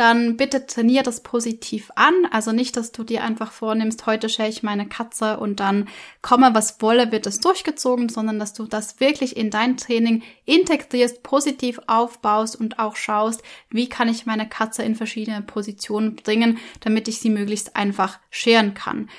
dann 0.00 0.38
bitte 0.38 0.66
trainier 0.66 1.02
das 1.02 1.22
positiv 1.22 1.90
an. 1.94 2.26
Also 2.30 2.52
nicht, 2.52 2.78
dass 2.78 2.90
du 2.90 3.04
dir 3.04 3.22
einfach 3.22 3.52
vornimmst, 3.52 4.06
heute 4.06 4.30
schäle 4.30 4.48
ich 4.48 4.62
meine 4.62 4.88
Katze 4.88 5.38
und 5.38 5.60
dann 5.60 5.88
komme, 6.22 6.54
was 6.54 6.80
wolle, 6.80 7.12
wird 7.12 7.26
es 7.26 7.40
durchgezogen, 7.40 8.08
sondern 8.08 8.38
dass 8.38 8.54
du 8.54 8.64
das 8.64 8.98
wirklich 8.98 9.36
in 9.36 9.50
dein 9.50 9.76
Training 9.76 10.22
integrierst, 10.46 11.22
positiv 11.22 11.80
aufbaust 11.86 12.58
und 12.58 12.78
auch 12.78 12.96
schaust, 12.96 13.42
wie 13.68 13.90
kann 13.90 14.08
ich 14.08 14.24
meine 14.24 14.48
Katze 14.48 14.82
in 14.82 14.94
verschiedene 14.94 15.42
Positionen 15.42 16.16
bringen, 16.16 16.58
damit 16.80 17.06
ich 17.06 17.20
sie 17.20 17.30
möglichst 17.30 17.76
einfach 17.76 18.18
scheren 18.30 18.72
kann. 18.72 19.10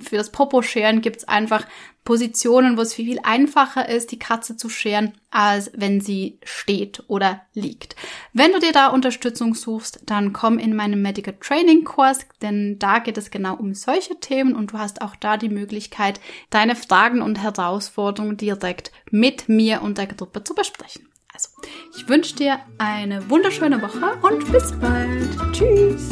Für 0.00 0.16
das 0.16 0.30
Popo-Scheren 0.30 1.00
gibt's 1.00 1.26
einfach 1.26 1.66
Positionen, 2.08 2.78
wo 2.78 2.80
es 2.80 2.94
viel 2.94 3.18
einfacher 3.22 3.86
ist, 3.86 4.12
die 4.12 4.18
Katze 4.18 4.56
zu 4.56 4.70
scheren, 4.70 5.12
als 5.30 5.70
wenn 5.74 6.00
sie 6.00 6.38
steht 6.42 7.04
oder 7.06 7.42
liegt. 7.52 7.96
Wenn 8.32 8.50
du 8.52 8.60
dir 8.60 8.72
da 8.72 8.86
Unterstützung 8.86 9.54
suchst, 9.54 10.08
dann 10.28 10.32
komm 10.34 10.58
in 10.58 10.76
meinen 10.76 11.00
Medical 11.00 11.34
Training 11.40 11.84
Kurs, 11.84 12.26
denn 12.42 12.78
da 12.78 12.98
geht 12.98 13.16
es 13.16 13.30
genau 13.30 13.54
um 13.54 13.74
solche 13.74 14.20
Themen 14.20 14.54
und 14.54 14.72
du 14.72 14.78
hast 14.78 15.00
auch 15.00 15.16
da 15.16 15.36
die 15.36 15.48
Möglichkeit, 15.48 16.20
deine 16.50 16.76
Fragen 16.76 17.22
und 17.22 17.42
Herausforderungen 17.42 18.36
direkt 18.36 18.92
mit 19.10 19.48
mir 19.48 19.80
und 19.82 19.96
der 19.96 20.06
Gruppe 20.06 20.44
zu 20.44 20.54
besprechen. 20.54 21.08
Also, 21.32 21.48
ich 21.96 22.08
wünsche 22.08 22.36
dir 22.36 22.58
eine 22.78 23.30
wunderschöne 23.30 23.80
Woche 23.80 24.18
und 24.22 24.50
bis 24.52 24.72
bald. 24.72 25.52
Tschüss. 25.52 26.10